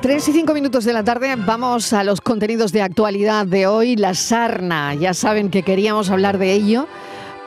3 0.00 0.28
y 0.28 0.32
5 0.32 0.54
minutos 0.54 0.84
de 0.84 0.94
la 0.94 1.04
tarde, 1.04 1.36
vamos 1.36 1.92
a 1.92 2.02
los 2.04 2.22
contenidos 2.22 2.72
de 2.72 2.80
actualidad 2.80 3.44
de 3.44 3.66
hoy. 3.66 3.96
La 3.96 4.14
sarna, 4.14 4.94
ya 4.94 5.12
saben 5.12 5.50
que 5.50 5.62
queríamos 5.62 6.08
hablar 6.08 6.38
de 6.38 6.54
ello 6.54 6.88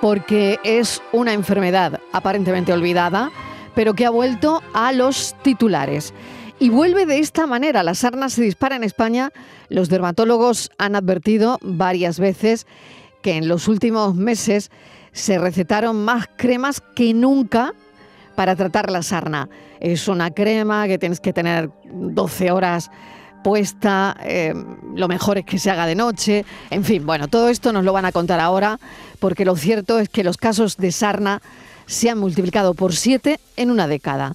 porque 0.02 0.60
es 0.64 1.02
una 1.12 1.34
enfermedad 1.34 2.00
aparentemente 2.12 2.72
olvidada, 2.72 3.32
pero 3.74 3.96
que 3.96 4.06
ha 4.06 4.12
vuelto 4.12 4.62
a 4.76 4.92
los 4.92 5.36
titulares. 5.42 6.14
Y 6.60 6.70
vuelve 6.70 7.08
de 7.08 7.18
esta 7.18 7.48
manera, 7.48 7.82
la 7.82 7.96
sarna 7.96 8.30
se 8.30 8.44
dispara 8.44 8.76
en 8.76 8.84
España. 8.84 9.32
Los 9.70 9.90
dermatólogos 9.90 10.70
han 10.78 10.96
advertido 10.96 11.58
varias 11.64 12.20
veces 12.20 12.68
que 13.24 13.38
en 13.38 13.48
los 13.48 13.68
últimos 13.68 14.14
meses 14.14 14.70
se 15.12 15.40
recetaron 15.40 16.06
más 16.06 16.30
cremas 16.38 16.82
que 16.96 17.16
nunca 17.16 17.74
para 18.36 18.56
tratar 18.56 18.92
la 18.92 19.04
sarna. 19.04 19.50
Es 19.80 20.08
una 20.08 20.32
crema 20.32 20.88
que 20.88 20.98
tienes 20.98 21.20
que 21.20 21.34
tener 21.34 21.70
12 21.86 22.52
horas 22.52 22.90
puesta, 23.44 24.16
eh, 24.24 24.54
lo 24.96 25.08
mejor 25.08 25.38
es 25.38 25.46
que 25.46 25.60
se 25.60 25.70
haga 25.70 25.86
de 25.86 25.96
noche, 25.96 26.46
en 26.70 26.84
fin, 26.84 27.06
bueno, 27.06 27.28
todo 27.28 27.50
esto 27.50 27.74
nos 27.74 27.84
lo 27.84 27.92
van 27.92 28.06
a 28.06 28.12
contar 28.14 28.40
ahora, 28.40 28.80
porque 29.20 29.44
lo 29.44 29.56
cierto 29.58 30.00
es 30.00 30.08
que 30.08 30.24
los 30.24 30.38
casos 30.38 30.78
de 30.78 30.92
sarna 30.92 31.42
se 31.86 32.10
han 32.10 32.18
multiplicado 32.18 32.74
por 32.74 32.96
siete 32.96 33.40
en 33.58 33.70
una 33.70 33.88
década. 33.88 34.34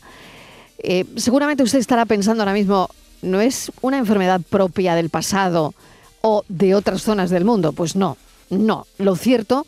Eh, 0.79 1.07
seguramente 1.17 1.63
usted 1.63 1.79
estará 1.79 2.05
pensando 2.05 2.43
ahora 2.43 2.53
mismo, 2.53 2.91
¿no 3.23 3.41
es 3.41 3.73
una 3.81 3.99
enfermedad 3.99 4.41
propia 4.49 4.95
del 4.95 5.11
pasado 5.11 5.75
o 6.21 6.45
de 6.49 6.75
otras 6.75 7.03
zonas 7.03 7.31
del 7.31 7.45
mundo? 7.45 7.73
Pues 7.73 7.97
no, 7.97 8.17
no. 8.51 8.87
Lo 8.99 9.17
cierto 9.17 9.67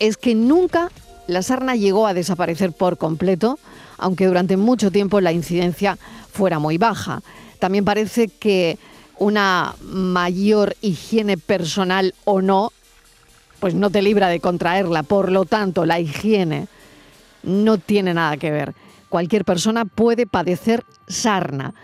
es 0.00 0.16
que 0.16 0.34
nunca 0.34 0.90
la 1.28 1.42
sarna 1.42 1.76
llegó 1.76 2.06
a 2.06 2.14
desaparecer 2.14 2.72
por 2.72 2.96
completo, 2.96 3.58
aunque 3.98 4.26
durante 4.26 4.56
mucho 4.56 4.90
tiempo 4.90 5.20
la 5.20 5.30
incidencia 5.30 5.98
fuera 6.32 6.58
muy 6.58 6.78
baja. 6.78 7.22
También 7.60 7.84
parece 7.84 8.28
que 8.28 8.78
una 9.18 9.74
mayor 9.82 10.74
higiene 10.80 11.36
personal 11.36 12.14
o 12.24 12.40
no, 12.40 12.72
pues 13.60 13.74
no 13.74 13.90
te 13.90 14.00
libra 14.00 14.28
de 14.28 14.40
contraerla. 14.40 15.02
Por 15.02 15.30
lo 15.30 15.44
tanto, 15.44 15.84
la 15.84 16.00
higiene 16.00 16.66
no 17.42 17.76
tiene 17.76 18.14
nada 18.14 18.38
que 18.38 18.50
ver. 18.50 18.74
Cualquier 19.10 19.44
persona 19.44 19.84
puede 19.84 20.26
padecer 20.26 20.82
sarna. 21.08 21.74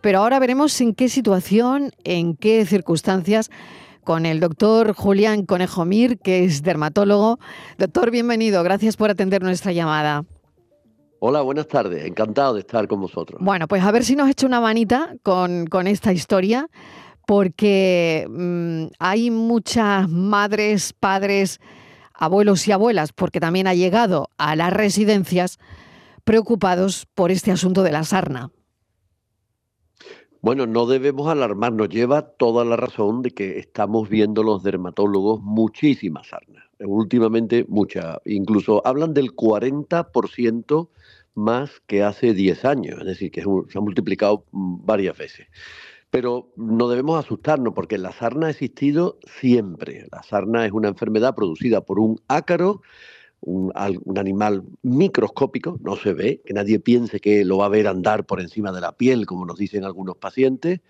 Pero 0.00 0.20
ahora 0.20 0.40
veremos 0.40 0.80
en 0.80 0.94
qué 0.94 1.08
situación, 1.08 1.92
en 2.02 2.34
qué 2.34 2.66
circunstancias 2.66 3.50
con 4.08 4.24
el 4.24 4.40
doctor 4.40 4.94
Julián 4.94 5.44
Conejo 5.44 5.84
Mir, 5.84 6.18
que 6.18 6.42
es 6.42 6.62
dermatólogo. 6.62 7.38
Doctor, 7.76 8.10
bienvenido. 8.10 8.62
Gracias 8.62 8.96
por 8.96 9.10
atender 9.10 9.42
nuestra 9.42 9.70
llamada. 9.72 10.24
Hola, 11.20 11.42
buenas 11.42 11.68
tardes. 11.68 12.06
Encantado 12.06 12.54
de 12.54 12.60
estar 12.60 12.88
con 12.88 13.02
vosotros. 13.02 13.38
Bueno, 13.44 13.68
pues 13.68 13.82
a 13.82 13.90
ver 13.90 14.06
si 14.06 14.16
nos 14.16 14.30
echa 14.30 14.46
una 14.46 14.62
manita 14.62 15.14
con, 15.22 15.66
con 15.66 15.86
esta 15.86 16.10
historia, 16.14 16.70
porque 17.26 18.26
mm, 18.30 18.94
hay 18.98 19.30
muchas 19.30 20.08
madres, 20.08 20.94
padres, 20.94 21.60
abuelos 22.14 22.66
y 22.66 22.72
abuelas, 22.72 23.12
porque 23.12 23.40
también 23.40 23.66
ha 23.66 23.74
llegado 23.74 24.30
a 24.38 24.56
las 24.56 24.72
residencias 24.72 25.58
preocupados 26.24 27.06
por 27.14 27.30
este 27.30 27.52
asunto 27.52 27.82
de 27.82 27.92
la 27.92 28.04
sarna. 28.04 28.48
Bueno, 30.40 30.66
no 30.66 30.86
debemos 30.86 31.28
alarmarnos. 31.28 31.88
Lleva 31.88 32.22
toda 32.22 32.64
la 32.64 32.76
razón 32.76 33.22
de 33.22 33.32
que 33.32 33.58
estamos 33.58 34.08
viendo 34.08 34.44
los 34.44 34.62
dermatólogos 34.62 35.40
muchísimas 35.42 36.28
sarnas. 36.28 36.64
Últimamente 36.78 37.64
muchas. 37.68 38.18
Incluso 38.24 38.86
hablan 38.86 39.14
del 39.14 39.34
40% 39.34 40.88
más 41.34 41.80
que 41.86 42.04
hace 42.04 42.34
10 42.34 42.64
años. 42.64 43.00
Es 43.00 43.06
decir, 43.06 43.32
que 43.32 43.42
se 43.42 43.78
ha 43.78 43.80
multiplicado 43.80 44.44
mm, 44.52 44.86
varias 44.86 45.18
veces. 45.18 45.48
Pero 46.10 46.52
no 46.56 46.88
debemos 46.88 47.18
asustarnos 47.18 47.74
porque 47.74 47.98
la 47.98 48.12
sarna 48.12 48.46
ha 48.46 48.50
existido 48.50 49.18
siempre. 49.40 50.06
La 50.12 50.22
sarna 50.22 50.64
es 50.64 50.72
una 50.72 50.88
enfermedad 50.88 51.34
producida 51.34 51.80
por 51.80 51.98
un 51.98 52.20
ácaro 52.28 52.80
un, 53.40 53.72
animal 54.16 54.64
microscópico, 54.82 55.78
no 55.82 55.96
se 55.96 56.12
ve, 56.12 56.42
que 56.44 56.54
nadie 56.54 56.80
piense 56.80 57.20
que 57.20 57.44
lo 57.44 57.58
va 57.58 57.66
a 57.66 57.70
ver 57.70 57.86
andar 57.86 58.24
por 58.24 58.40
encima 58.40 58.72
de 58.72 58.80
la 58.80 58.92
piel, 58.92 59.26
como 59.26 59.46
nos 59.46 59.58
dicen 59.58 59.84
algunos 59.84 60.16
pacientes. 60.16 60.80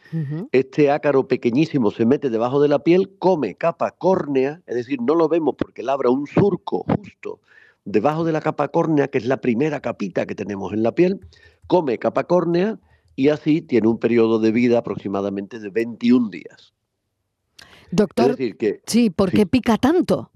Este 0.53 0.91
ácaro 0.91 1.28
pequeñísimo 1.28 1.91
se 1.91 2.06
mete 2.06 2.31
debajo 2.31 2.61
de 2.61 2.69
la 2.69 2.81
piel, 2.81 3.11
come 3.19 3.55
capa 3.55 3.93
córnea, 3.93 4.62
es 4.67 4.77
decir, 4.77 5.00
no 5.03 5.15
lo 5.15 5.28
vemos 5.28 5.55
porque 5.56 5.83
labra 5.83 6.11
un 6.11 6.27
surco 6.27 6.84
justo 6.84 7.41
debajo 7.84 8.25
de 8.25 8.33
la 8.33 8.41
capa 8.41 8.69
córnea, 8.69 9.09
que 9.09 9.19
es 9.19 9.25
la 9.25 9.41
primera 9.41 9.81
capita 9.81 10.27
que 10.27 10.34
tenemos 10.34 10.73
en 10.73 10.83
la 10.83 10.93
piel, 10.93 11.21
come 11.67 11.99
capa 11.99 12.25
córnea 12.25 12.78
y 13.17 13.31
así 13.31 13.62
tiene 13.62 13.89
un 13.89 13.99
periodo 13.99 14.39
de 14.39 14.53
vida 14.53 14.78
aproximadamente 14.78 15.59
de 15.59 15.71
21 15.71 16.28
días. 16.28 16.75
Doctor, 17.91 18.37
sí, 18.87 19.11
¿por 19.11 19.31
qué 19.31 19.47
pica 19.47 19.78
tanto? 19.78 20.31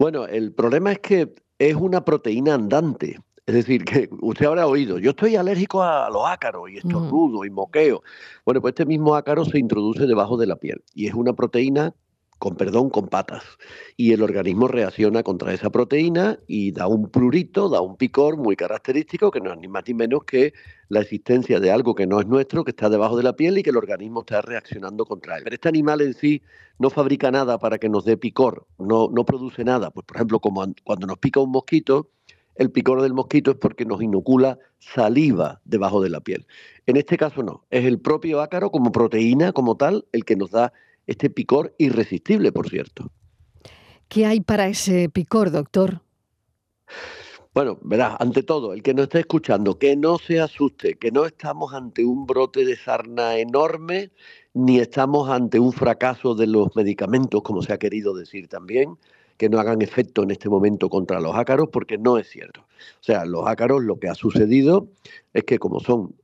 Bueno, 0.00 0.26
el 0.26 0.54
problema 0.54 0.92
es 0.92 1.00
que 1.00 1.30
es 1.58 1.74
una 1.74 2.02
proteína 2.06 2.54
andante. 2.54 3.18
Es 3.44 3.54
decir, 3.54 3.84
que 3.84 4.08
usted 4.22 4.46
habrá 4.46 4.66
oído, 4.66 4.98
yo 4.98 5.10
estoy 5.10 5.36
alérgico 5.36 5.82
a 5.82 6.08
los 6.08 6.22
ácaros 6.26 6.70
y 6.70 6.78
estornudo 6.78 7.44
y 7.44 7.50
moqueo. 7.50 8.02
Bueno, 8.46 8.62
pues 8.62 8.72
este 8.72 8.86
mismo 8.86 9.14
ácaro 9.14 9.44
se 9.44 9.58
introduce 9.58 10.06
debajo 10.06 10.38
de 10.38 10.46
la 10.46 10.56
piel 10.56 10.82
y 10.94 11.06
es 11.06 11.12
una 11.12 11.34
proteína 11.34 11.94
con 12.40 12.56
perdón, 12.56 12.88
con 12.88 13.08
patas. 13.08 13.44
Y 13.98 14.12
el 14.12 14.22
organismo 14.22 14.66
reacciona 14.66 15.22
contra 15.22 15.52
esa 15.52 15.68
proteína 15.68 16.38
y 16.48 16.72
da 16.72 16.86
un 16.86 17.10
prurito, 17.10 17.68
da 17.68 17.82
un 17.82 17.98
picor 17.98 18.38
muy 18.38 18.56
característico 18.56 19.30
que 19.30 19.40
no 19.40 19.52
es 19.52 19.58
ni 19.58 19.68
más 19.68 19.84
ni 19.86 19.92
menos 19.92 20.24
que 20.24 20.54
la 20.88 21.00
existencia 21.00 21.60
de 21.60 21.70
algo 21.70 21.94
que 21.94 22.06
no 22.06 22.18
es 22.18 22.26
nuestro, 22.26 22.64
que 22.64 22.70
está 22.70 22.88
debajo 22.88 23.18
de 23.18 23.24
la 23.24 23.36
piel 23.36 23.58
y 23.58 23.62
que 23.62 23.68
el 23.68 23.76
organismo 23.76 24.20
está 24.20 24.40
reaccionando 24.40 25.04
contra 25.04 25.36
él. 25.36 25.44
Pero 25.44 25.54
este 25.54 25.68
animal 25.68 26.00
en 26.00 26.14
sí 26.14 26.42
no 26.78 26.88
fabrica 26.88 27.30
nada 27.30 27.58
para 27.58 27.76
que 27.76 27.90
nos 27.90 28.06
dé 28.06 28.16
picor, 28.16 28.66
no, 28.78 29.10
no 29.12 29.26
produce 29.26 29.62
nada. 29.62 29.90
Pues 29.90 30.06
por 30.06 30.16
ejemplo, 30.16 30.40
como 30.40 30.64
cuando 30.82 31.06
nos 31.06 31.18
pica 31.18 31.40
un 31.40 31.50
mosquito, 31.50 32.08
el 32.54 32.72
picor 32.72 33.02
del 33.02 33.12
mosquito 33.12 33.50
es 33.50 33.58
porque 33.58 33.84
nos 33.84 34.00
inocula 34.00 34.58
saliva 34.78 35.60
debajo 35.66 36.00
de 36.00 36.08
la 36.08 36.20
piel. 36.20 36.46
En 36.86 36.96
este 36.96 37.18
caso 37.18 37.42
no, 37.42 37.66
es 37.68 37.84
el 37.84 38.00
propio 38.00 38.40
ácaro 38.40 38.70
como 38.70 38.92
proteína, 38.92 39.52
como 39.52 39.76
tal, 39.76 40.06
el 40.12 40.24
que 40.24 40.36
nos 40.36 40.50
da 40.50 40.72
este 41.06 41.30
picor 41.30 41.74
irresistible, 41.78 42.52
por 42.52 42.68
cierto. 42.68 43.10
¿Qué 44.08 44.26
hay 44.26 44.40
para 44.40 44.68
ese 44.68 45.08
picor, 45.08 45.50
doctor? 45.50 46.02
Bueno, 47.52 47.78
verás, 47.82 48.16
ante 48.20 48.44
todo, 48.44 48.72
el 48.72 48.82
que 48.82 48.94
nos 48.94 49.04
esté 49.04 49.20
escuchando, 49.20 49.76
que 49.76 49.96
no 49.96 50.18
se 50.18 50.40
asuste, 50.40 50.94
que 50.94 51.10
no 51.10 51.26
estamos 51.26 51.74
ante 51.74 52.04
un 52.04 52.24
brote 52.24 52.64
de 52.64 52.76
sarna 52.76 53.38
enorme, 53.38 54.12
ni 54.54 54.78
estamos 54.78 55.28
ante 55.28 55.58
un 55.58 55.72
fracaso 55.72 56.36
de 56.36 56.46
los 56.46 56.74
medicamentos, 56.76 57.42
como 57.42 57.62
se 57.62 57.72
ha 57.72 57.78
querido 57.78 58.14
decir 58.14 58.46
también, 58.46 58.96
que 59.36 59.48
no 59.48 59.58
hagan 59.58 59.82
efecto 59.82 60.22
en 60.22 60.30
este 60.30 60.48
momento 60.48 60.88
contra 60.88 61.18
los 61.18 61.34
ácaros, 61.34 61.70
porque 61.72 61.98
no 61.98 62.18
es 62.18 62.28
cierto. 62.28 62.60
O 62.60 63.02
sea, 63.02 63.24
los 63.24 63.46
ácaros 63.48 63.82
lo 63.82 63.98
que 63.98 64.08
ha 64.08 64.14
sucedido 64.14 64.88
es 65.32 65.42
que 65.42 65.58
como 65.58 65.80
son 65.80 66.14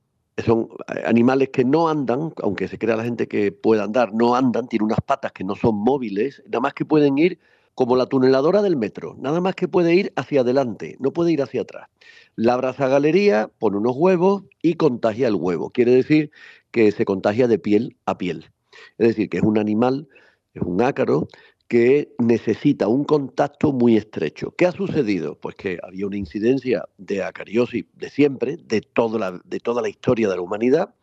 son 0.45 0.69
eh, 0.87 1.03
animales 1.05 1.49
que 1.49 1.65
no 1.65 1.89
andan, 1.89 2.33
aunque 2.43 2.67
se 2.67 2.77
crea 2.77 2.95
la 2.95 3.03
gente 3.03 3.27
que 3.27 3.51
puede 3.51 3.81
andar, 3.81 4.13
no 4.13 4.35
andan, 4.35 4.67
tienen 4.67 4.85
unas 4.85 5.01
patas 5.01 5.31
que 5.31 5.43
no 5.43 5.55
son 5.55 5.75
móviles, 5.75 6.43
nada 6.45 6.59
más 6.61 6.73
que 6.73 6.85
pueden 6.85 7.17
ir 7.17 7.39
como 7.73 7.95
la 7.95 8.07
tuneladora 8.07 8.61
del 8.61 8.75
metro, 8.75 9.15
nada 9.19 9.39
más 9.39 9.55
que 9.55 9.67
puede 9.67 9.93
ir 9.93 10.11
hacia 10.15 10.41
adelante, 10.41 10.95
no 10.99 11.11
puede 11.11 11.31
ir 11.31 11.41
hacia 11.43 11.61
atrás. 11.61 11.89
Labra 12.35 12.71
esa 12.71 12.87
galería, 12.87 13.51
pone 13.59 13.77
unos 13.77 13.95
huevos 13.95 14.43
y 14.61 14.75
contagia 14.75 15.27
el 15.27 15.35
huevo. 15.35 15.69
Quiere 15.69 15.91
decir 15.91 16.31
que 16.71 16.91
se 16.91 17.05
contagia 17.05 17.47
de 17.47 17.59
piel 17.59 17.97
a 18.05 18.17
piel. 18.17 18.49
Es 18.97 19.09
decir, 19.09 19.29
que 19.29 19.37
es 19.37 19.43
un 19.43 19.57
animal, 19.59 20.07
es 20.53 20.61
un 20.63 20.81
ácaro 20.81 21.27
que 21.67 22.15
necesita 22.17 22.87
un 22.87 23.03
contacto 23.03 23.73
muy 23.73 23.97
estrecho. 23.97 24.53
¿Qué 24.57 24.65
ha 24.65 24.71
sucedido? 24.71 25.35
Pues 25.35 25.55
que 25.55 25.77
había 25.83 26.07
una 26.07 26.17
incidencia 26.17 26.87
de 26.97 27.23
acariosis 27.23 27.85
de 27.93 28.09
siempre, 28.09 28.57
de 28.57 28.81
toda 28.81 29.19
la, 29.19 29.41
de 29.43 29.61
la 29.81 29.89
historia 29.89 30.29
de 30.29 30.35
la 30.35 30.41
humanidad, 30.41 30.95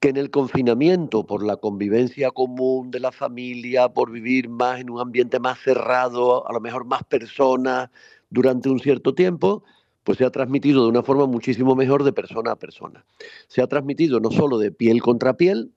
que 0.00 0.10
en 0.10 0.18
el 0.18 0.30
confinamiento, 0.30 1.24
por 1.24 1.42
la 1.42 1.56
convivencia 1.56 2.30
común 2.30 2.90
de 2.90 3.00
la 3.00 3.12
familia, 3.12 3.88
por 3.88 4.10
vivir 4.10 4.50
más 4.50 4.80
en 4.80 4.90
un 4.90 5.00
ambiente 5.00 5.40
más 5.40 5.58
cerrado, 5.60 6.46
a 6.46 6.52
lo 6.52 6.60
mejor 6.60 6.84
más 6.84 7.04
personas 7.04 7.88
durante 8.28 8.68
un 8.68 8.80
cierto 8.80 9.14
tiempo, 9.14 9.64
pues 10.02 10.18
se 10.18 10.26
ha 10.26 10.30
transmitido 10.30 10.82
de 10.82 10.90
una 10.90 11.02
forma 11.02 11.24
muchísimo 11.24 11.74
mejor 11.74 12.04
de 12.04 12.12
persona 12.12 12.52
a 12.52 12.56
persona. 12.56 13.06
Se 13.48 13.62
ha 13.62 13.66
transmitido 13.66 14.20
no 14.20 14.30
solo 14.30 14.58
de 14.58 14.70
piel 14.70 15.00
contra 15.00 15.38
piel, 15.38 15.72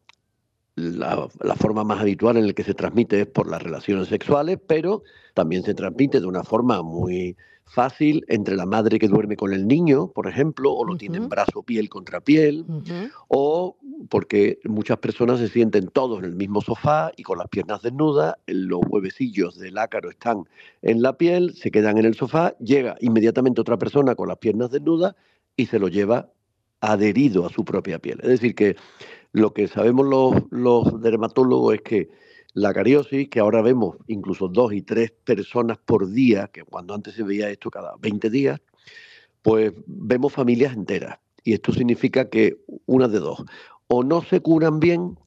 la, 0.77 1.27
forma 1.55 1.83
más 1.83 1.99
habitual 1.99 2.37
en 2.37 2.47
la 2.47 2.53
que 2.53 2.63
se 2.63 2.75
transmite 2.75 3.21
es 3.21 3.27
por 3.27 3.49
las 3.49 3.61
relaciones 3.61 4.07
sexuales, 4.07 4.59
pero 4.65 5.03
también 5.33 5.63
se 5.63 5.73
transmite 5.73 6.19
de 6.19 6.27
una 6.27 6.43
forma 6.43 6.83
muy 6.83 7.35
fácil 7.65 8.23
entre 8.29 8.55
la 8.55 8.65
madre 8.65 8.99
que 8.99 9.07
duerme 9.07 9.35
con 9.35 9.53
el 9.53 9.67
niño, 9.67 10.07
por 10.11 10.27
ejemplo, 10.27 10.71
o 10.71 10.85
lo 10.85 10.95
tiene 10.95 11.17
en 11.17 11.27
brazo 11.27 11.63
piel 11.63 11.89
contra 11.89 12.21
piel, 12.21 12.65
o 13.27 13.75
porque 14.09 14.59
muchas 14.63 14.99
personas 14.99 15.39
se 15.39 15.49
sienten 15.49 15.87
todos 15.87 16.19
en 16.19 16.25
el 16.25 16.35
mismo 16.35 16.61
sofá 16.61 17.11
y 17.17 17.23
con 17.23 17.39
las 17.39 17.49
piernas 17.49 17.81
desnudas, 17.81 18.35
los 18.45 18.81
huevecillos 18.87 19.57
del 19.57 19.79
ácaro 19.79 20.09
están 20.11 20.43
en 20.81 21.01
la 21.01 21.17
piel, 21.17 21.55
se 21.55 21.71
quedan 21.71 21.97
en 21.97 22.05
el 22.05 22.13
sofá, 22.13 22.55
llega 22.59 22.95
inmediatamente 23.01 23.59
otra 23.59 23.77
persona 23.77 24.15
con 24.15 24.29
las 24.29 24.37
piernas 24.37 24.69
desnudas 24.69 25.15
y 25.57 25.65
se 25.65 25.79
lo 25.79 25.87
lleva 25.87 26.29
adherido 26.79 27.45
a 27.45 27.49
su 27.49 27.65
propia 27.65 27.99
piel. 27.99 28.19
Es 28.21 28.29
decir, 28.29 28.55
que 28.55 28.75
Lo 29.37 29.53
que 29.53 29.67
sabemos 29.67 30.07
los, 30.49 30.99
dermatólogos 30.99 31.75
es 31.75 31.81
que 31.81 32.09
la 32.55 32.73
cariosis, 32.73 33.29
que 33.29 33.39
ahora 33.39 33.61
vemos 33.61 33.95
incluso 34.07 34.47
dos 34.47 34.73
y 34.73 34.81
tres 34.81 35.11
personas 35.11 35.77
por 35.77 36.09
día, 36.09 36.49
que 36.51 36.63
cuando 36.63 36.95
antes 36.95 37.13
se 37.13 37.21
veía 37.21 37.51
esto 37.51 37.69
cada 37.69 37.93
20 37.99 38.31
días, 38.31 38.59
pues 39.43 39.73
vemos 39.85 40.33
familias 40.33 40.73
enteras. 40.73 41.19
Y 41.43 41.53
esto 41.53 41.71
significa 41.71 42.31
que 42.31 42.57
una 42.87 43.07
de 43.07 43.19
dos, 43.19 43.43
o 43.85 44.03
no 44.03 44.23
se 44.23 44.41
curan 44.41 44.79
bien 44.79 45.19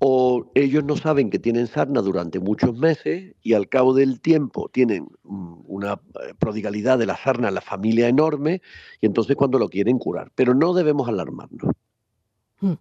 o 0.00 0.50
ellos 0.56 0.82
no 0.82 0.96
saben 0.96 1.30
que 1.30 1.38
tienen 1.38 1.68
sarna 1.68 2.02
durante 2.02 2.40
muchos 2.40 2.76
meses 2.76 3.36
y 3.42 3.52
al 3.52 3.68
cabo 3.68 3.94
del 3.94 4.20
tiempo 4.20 4.68
tienen 4.72 5.06
mm, 5.22 5.62
una 5.68 5.92
eh, 5.92 6.34
prodigalidad 6.36 6.98
de 6.98 7.06
la 7.06 7.16
sarna 7.16 7.46
en 7.46 7.54
la 7.54 7.60
familia 7.60 8.08
enorme 8.08 8.60
y 9.00 9.06
entonces 9.06 9.36
cuando 9.36 9.60
lo 9.60 9.68
quieren 9.68 10.00
curar. 10.00 10.32
Pero 10.34 10.52
no 10.52 10.74
debemos 10.74 11.08
alarmarnos. 11.08 11.72
Mm. 12.58 12.72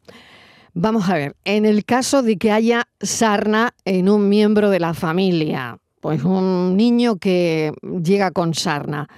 Vamos 0.74 1.10
a 1.10 1.16
ver, 1.16 1.36
en 1.44 1.66
el 1.66 1.84
caso 1.84 2.22
de 2.22 2.38
que 2.38 2.52
haya 2.52 2.88
sarna 3.02 3.74
en 3.84 4.08
un 4.08 4.30
miembro 4.30 4.70
de 4.70 4.80
la 4.80 4.94
familia, 4.94 5.78
pues 6.00 6.24
un 6.24 6.78
niño 6.78 7.18
que 7.18 7.74
llega 8.02 8.32
con 8.32 8.54
sarna, 8.54 9.10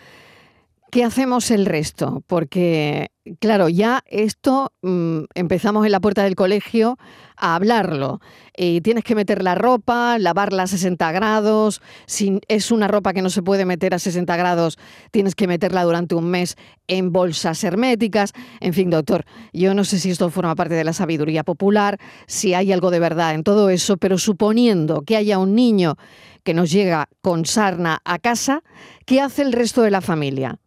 ¿qué 0.90 1.04
hacemos 1.04 1.52
el 1.52 1.68
resto? 1.68 2.24
Porque 2.26 3.12
Claro, 3.40 3.70
ya 3.70 4.04
esto 4.08 4.74
mm, 4.81 5.20
empezamos 5.34 5.86
en 5.86 5.94
la 5.94 6.02
puerta 6.02 6.24
del 6.24 6.36
colegio 6.36 6.98
a 7.38 7.56
hablarlo. 7.56 8.20
Y 8.58 8.81
tienes 8.81 9.06
que 9.06 9.16
meter 9.16 9.44
la 9.44 9.56
ropa, 9.56 10.20
lavarla 10.20 10.64
a 10.64 10.68
60 10.68 11.10
grados. 11.14 11.81
Si 12.06 12.42
es 12.50 12.70
una 12.70 12.90
ropa 12.90 13.14
que 13.14 13.22
no 13.22 13.30
se 13.30 13.42
puede 13.42 13.64
meter 13.64 13.94
a 13.94 14.00
60 14.00 14.36
grados, 14.36 14.78
tienes 15.12 15.36
que 15.36 15.48
meterla 15.48 15.84
durante 15.84 16.16
un 16.16 16.25
mes 16.25 16.58
en 16.88 17.14
bolsas 17.14 17.64
herméticas. 17.64 18.34
En 18.60 18.74
fin, 18.74 18.90
doctor, 18.90 19.24
yo 19.54 19.74
no 19.74 19.86
sé 19.86 20.00
si 20.00 20.12
esto 20.12 20.30
forma 20.30 20.56
parte 20.56 20.74
de 20.74 20.84
la 20.84 20.92
sabiduría 20.92 21.46
popular, 21.46 22.00
si 22.28 22.54
hay 22.54 22.74
algo 22.74 22.92
de 22.92 23.00
verdad 23.00 23.36
en 23.36 23.44
todo 23.44 23.69
eso, 23.69 23.96
pero 23.96 24.18
suponiendo 24.18 25.04
que 25.04 25.16
haya 25.16 25.40
un 25.40 25.56
niño 25.56 25.96
que 26.44 26.54
nos 26.54 26.72
llega 26.72 27.08
con 27.22 27.46
sarna 27.46 28.02
a 28.04 28.19
casa, 28.19 28.64
¿qué 29.06 29.22
hace 29.22 29.44
el 29.44 29.54
resto 29.54 29.81
de 29.81 29.92
la 29.92 30.02
familia? 30.02 30.60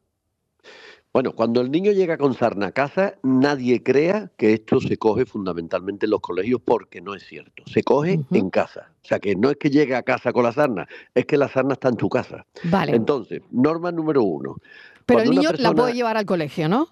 Bueno, 1.16 1.32
cuando 1.32 1.62
el 1.62 1.70
niño 1.70 1.92
llega 1.92 2.18
con 2.18 2.34
sarna 2.34 2.66
a 2.66 2.72
casa, 2.72 3.14
nadie 3.22 3.82
crea 3.82 4.30
que 4.36 4.52
esto 4.52 4.82
se 4.82 4.98
coge 4.98 5.24
fundamentalmente 5.24 6.04
en 6.04 6.10
los 6.10 6.20
colegios 6.20 6.60
porque 6.62 7.00
no 7.00 7.14
es 7.14 7.24
cierto. 7.24 7.62
Se 7.64 7.82
coge 7.82 8.20
en 8.30 8.50
casa. 8.50 8.90
O 9.02 9.08
sea, 9.08 9.18
que 9.18 9.34
no 9.34 9.48
es 9.48 9.56
que 9.56 9.70
llegue 9.70 9.94
a 9.94 10.02
casa 10.02 10.34
con 10.34 10.44
la 10.44 10.52
sarna, 10.52 10.86
es 11.14 11.24
que 11.24 11.38
la 11.38 11.48
sarna 11.48 11.72
está 11.72 11.88
en 11.88 11.96
tu 11.96 12.10
casa. 12.10 12.44
Vale. 12.64 12.94
Entonces, 12.94 13.40
norma 13.50 13.90
número 13.92 14.22
uno. 14.24 14.56
Pero 15.06 15.20
el 15.20 15.30
niño 15.30 15.52
la 15.56 15.72
puede 15.72 15.94
llevar 15.94 16.18
al 16.18 16.26
colegio, 16.26 16.68
¿no? 16.68 16.88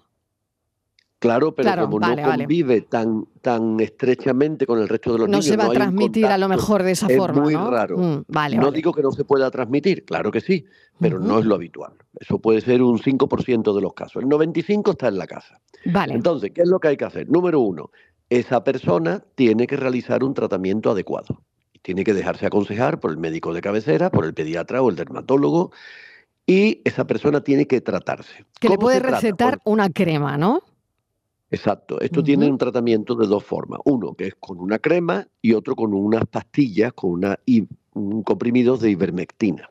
Claro, 1.25 1.55
pero 1.55 1.83
como 1.83 1.99
no 1.99 2.15
convive 2.15 2.81
tan, 2.81 3.25
tan 3.41 3.79
estrechamente 3.79 4.65
con 4.65 4.79
el 4.79 4.87
resto 4.87 5.13
de 5.13 5.19
los 5.19 5.27
niños. 5.27 5.45
No 5.45 5.51
se 5.51 5.57
va 5.57 5.65
a 5.65 5.71
transmitir 5.71 6.27
a 6.27 6.37
lo 6.37 6.47
mejor 6.47 6.83
de 6.83 6.91
esa 6.91 7.09
forma. 7.09 7.37
Es 7.37 7.41
muy 7.41 7.55
raro. 7.55 7.97
Mm, 7.97 8.25
no 8.57 8.71
digo 8.71 8.93
que 8.93 9.01
no 9.01 9.11
se 9.11 9.25
pueda 9.25 9.49
transmitir, 9.49 10.05
claro 10.05 10.31
que 10.31 10.41
sí, 10.41 10.65
pero 10.99 11.19
no 11.19 11.39
es 11.39 11.45
lo 11.45 11.55
habitual. 11.55 11.93
Eso 12.19 12.39
puede 12.39 12.61
ser 12.61 12.81
un 12.81 12.99
5% 12.99 13.73
de 13.73 13.81
los 13.81 13.93
casos. 13.93 14.23
El 14.23 14.29
95% 14.29 14.91
está 14.91 15.07
en 15.07 15.17
la 15.17 15.27
casa. 15.27 15.59
Vale. 15.85 16.13
Entonces, 16.13 16.51
¿qué 16.53 16.61
es 16.61 16.69
lo 16.69 16.79
que 16.79 16.89
hay 16.89 16.97
que 16.97 17.05
hacer? 17.05 17.29
Número 17.29 17.59
uno, 17.59 17.91
esa 18.29 18.63
persona 18.63 19.23
tiene 19.35 19.67
que 19.67 19.77
realizar 19.77 20.23
un 20.23 20.33
tratamiento 20.33 20.91
adecuado. 20.91 21.41
Tiene 21.81 22.03
que 22.03 22.13
dejarse 22.13 22.45
aconsejar 22.45 22.99
por 22.99 23.11
el 23.11 23.17
médico 23.17 23.53
de 23.53 23.61
cabecera, 23.61 24.09
por 24.09 24.25
el 24.25 24.33
pediatra 24.33 24.81
o 24.81 24.89
el 24.89 24.95
dermatólogo. 24.95 25.71
Y 26.47 26.81
esa 26.83 27.05
persona 27.05 27.41
tiene 27.41 27.67
que 27.67 27.81
tratarse. 27.81 28.45
Que 28.59 28.69
le 28.69 28.77
puede 28.77 28.99
recetar 28.99 29.59
una 29.65 29.89
crema, 29.89 30.37
¿no? 30.37 30.61
Exacto. 31.51 31.99
Esto 32.01 32.23
tiene 32.23 32.49
un 32.49 32.57
tratamiento 32.57 33.15
de 33.15 33.27
dos 33.27 33.43
formas. 33.43 33.79
Uno 33.85 34.13
que 34.13 34.27
es 34.27 34.35
con 34.35 34.59
una 34.59 34.79
crema 34.79 35.27
y 35.41 35.53
otro 35.53 35.75
con 35.75 35.93
unas 35.93 36.25
pastillas, 36.25 36.93
con 36.93 37.11
una, 37.11 37.39
un 37.93 38.23
comprimido 38.23 38.77
de 38.77 38.91
ivermectina. 38.91 39.69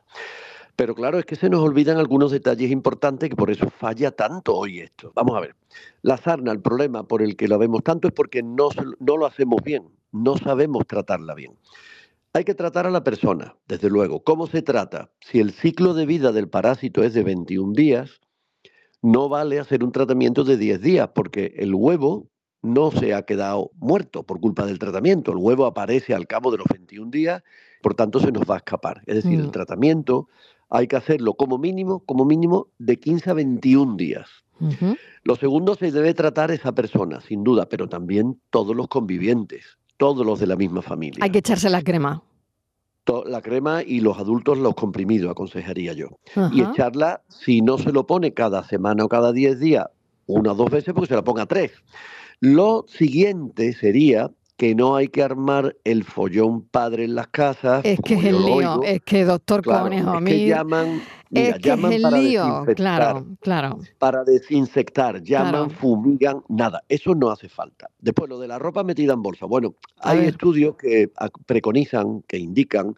Pero 0.75 0.93
claro, 0.93 1.19
es 1.19 1.25
que 1.25 1.35
se 1.35 1.49
nos 1.49 1.61
olvidan 1.61 1.97
algunos 1.97 2.31
detalles 2.31 2.69
importantes 2.69 3.29
que 3.29 3.35
por 3.35 3.49
eso 3.49 3.69
falla 3.69 4.11
tanto 4.11 4.55
hoy 4.55 4.79
esto. 4.79 5.11
Vamos 5.15 5.35
a 5.37 5.39
ver. 5.39 5.55
La 6.01 6.17
sarna, 6.17 6.51
el 6.51 6.61
problema 6.61 7.07
por 7.07 7.21
el 7.21 7.37
que 7.37 7.47
la 7.47 7.57
vemos 7.57 7.83
tanto 7.83 8.07
es 8.09 8.13
porque 8.13 8.43
no, 8.43 8.69
no 8.99 9.17
lo 9.17 9.25
hacemos 9.25 9.61
bien, 9.63 9.87
no 10.11 10.37
sabemos 10.37 10.85
tratarla 10.85 11.33
bien. 11.33 11.53
Hay 12.33 12.43
que 12.43 12.55
tratar 12.55 12.85
a 12.85 12.91
la 12.91 13.05
persona, 13.05 13.55
desde 13.65 13.89
luego. 13.89 14.21
¿Cómo 14.21 14.47
se 14.47 14.61
trata? 14.61 15.09
Si 15.21 15.39
el 15.39 15.53
ciclo 15.53 15.93
de 15.93 16.05
vida 16.05 16.33
del 16.33 16.49
parásito 16.49 17.03
es 17.03 17.13
de 17.13 17.23
21 17.23 17.71
días, 17.71 18.19
no 19.05 19.29
vale 19.29 19.59
hacer 19.59 19.83
un 19.83 19.91
tratamiento 19.91 20.43
de 20.43 20.57
10 20.57 20.81
días 20.81 21.09
porque 21.13 21.53
el 21.57 21.75
huevo 21.75 22.27
no 22.63 22.89
se 22.89 23.13
ha 23.13 23.21
quedado 23.21 23.69
muerto 23.75 24.23
por 24.23 24.39
culpa 24.39 24.65
del 24.65 24.79
tratamiento. 24.79 25.31
El 25.31 25.37
huevo 25.37 25.67
aparece 25.67 26.15
al 26.15 26.25
cabo 26.25 26.49
de 26.51 26.57
los 26.57 26.65
21 26.67 27.11
días, 27.11 27.43
por 27.83 27.93
tanto 27.93 28.19
se 28.19 28.31
nos 28.31 28.49
va 28.49 28.55
a 28.55 28.57
escapar. 28.57 29.03
Es 29.05 29.15
decir, 29.23 29.39
el 29.39 29.49
mm. 29.49 29.51
tratamiento 29.51 30.27
hay 30.69 30.87
que 30.87 30.95
hacerlo 30.95 31.35
como 31.35 31.59
mínimo, 31.59 31.99
como 31.99 32.25
mínimo 32.25 32.69
de 32.79 32.97
15 32.97 33.29
a 33.29 33.33
21 33.33 33.95
días. 33.95 34.27
Lo 35.23 35.35
segundo, 35.35 35.75
se 35.75 35.91
debe 35.91 36.13
tratar 36.15 36.49
esa 36.49 36.73
persona, 36.73 37.21
sin 37.21 37.43
duda, 37.43 37.67
pero 37.69 37.87
también 37.87 38.39
todos 38.49 38.75
los 38.75 38.87
convivientes, 38.87 39.77
todos 39.97 40.25
los 40.25 40.39
de 40.39 40.47
la 40.47 40.55
misma 40.55 40.81
familia. 40.81 41.23
Hay 41.23 41.29
que 41.29 41.39
echarse 41.39 41.69
la 41.69 41.83
crema 41.83 42.23
la 43.25 43.41
crema 43.41 43.83
y 43.83 43.99
los 43.99 44.17
adultos 44.17 44.57
los 44.57 44.75
comprimidos, 44.75 45.31
aconsejaría 45.31 45.93
yo. 45.93 46.07
Y 46.51 46.61
echarla, 46.61 47.21
si 47.29 47.61
no 47.61 47.77
se 47.77 47.91
lo 47.91 48.07
pone 48.07 48.33
cada 48.33 48.63
semana 48.63 49.05
o 49.05 49.09
cada 49.09 49.31
10 49.31 49.59
días, 49.59 49.85
una 50.27 50.53
o 50.53 50.55
dos 50.55 50.71
veces, 50.71 50.93
porque 50.93 51.09
se 51.09 51.15
la 51.15 51.23
ponga 51.23 51.45
tres. 51.45 51.71
Lo 52.39 52.85
siguiente 52.87 53.73
sería 53.73 54.31
que 54.57 54.73
no 54.73 54.95
hay 54.95 55.09
que 55.09 55.21
armar 55.21 55.75
el 55.83 56.03
follón 56.03 56.61
padre 56.61 57.03
en 57.03 57.15
las 57.15 57.27
casas. 57.27 57.81
Es 57.83 57.99
que 57.99 58.15
es 58.15 58.23
el 58.25 58.45
lío, 58.45 58.81
es 58.83 59.01
que 59.01 59.25
doctor 59.25 59.63
Conejo, 59.63 60.17
es 60.19 60.23
que 60.23 60.47
llaman, 60.47 61.01
es 61.31 61.55
que 61.59 61.73
es 61.73 61.83
el 61.83 62.03
lío, 62.03 62.65
claro, 62.75 63.25
claro. 63.41 63.79
Para 63.99 64.23
desinfectar, 64.23 65.21
llaman, 65.21 65.71
fumigan, 65.71 66.41
nada, 66.47 66.83
eso 66.87 67.13
no 67.15 67.29
hace 67.29 67.49
falta. 67.49 67.89
Después, 67.99 68.29
lo 68.29 68.39
de 68.39 68.47
la 68.47 68.59
ropa 68.59 68.83
metida 68.83 69.13
en 69.13 69.21
bolsa. 69.21 69.45
Bueno, 69.45 69.75
hay 69.99 70.25
estudios 70.25 70.75
que 70.77 71.11
preconizan, 71.45 72.21
que 72.27 72.37
indican 72.37 72.95